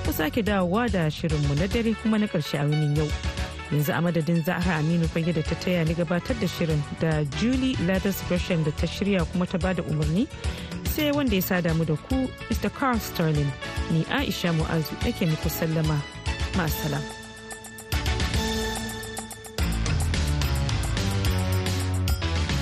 ku 0.04 0.12
sake 0.12 0.42
dawowa 0.44 0.90
da 0.92 1.08
shirinmu 1.10 1.56
na 1.58 1.66
dare 1.66 1.94
kuma 2.02 2.18
na 2.18 2.26
ƙarshe 2.26 2.60
a 2.60 2.64
wunin 2.68 2.94
yau. 2.96 3.08
Yanzu 3.72 3.96
a 3.96 4.02
madadin 4.02 4.44
Zahra 4.44 4.80
Aminu 4.84 5.08
fage 5.08 5.32
da 5.32 5.40
ta 5.42 5.54
taya 5.54 5.84
ni 5.86 5.94
gabatar 5.94 6.38
da 6.38 6.46
shirin 6.46 6.80
da 7.00 7.24
Julie 7.40 7.74
Ladders 7.86 8.20
Gresham 8.28 8.62
da 8.64 8.70
ta 8.72 8.86
shirya 8.86 9.24
kuma 9.32 9.46
ta 9.46 9.56
ba 9.56 9.72
da 9.72 9.82
umarni 9.82 10.28
sai 10.92 11.10
wanda 11.12 11.34
ya 11.36 11.42
sada 11.42 11.72
mu 11.74 11.84
da 11.84 11.96
ku 11.96 12.28
mr. 12.50 12.68
Carl 12.78 12.98
sterling. 13.00 13.50
Ni 13.92 14.04
aisha 14.12 14.52
mu'azu 14.52 14.92
nake 15.04 15.24
muku 15.26 15.48
sallama. 15.48 15.96
Ma'asalam. 16.56 17.21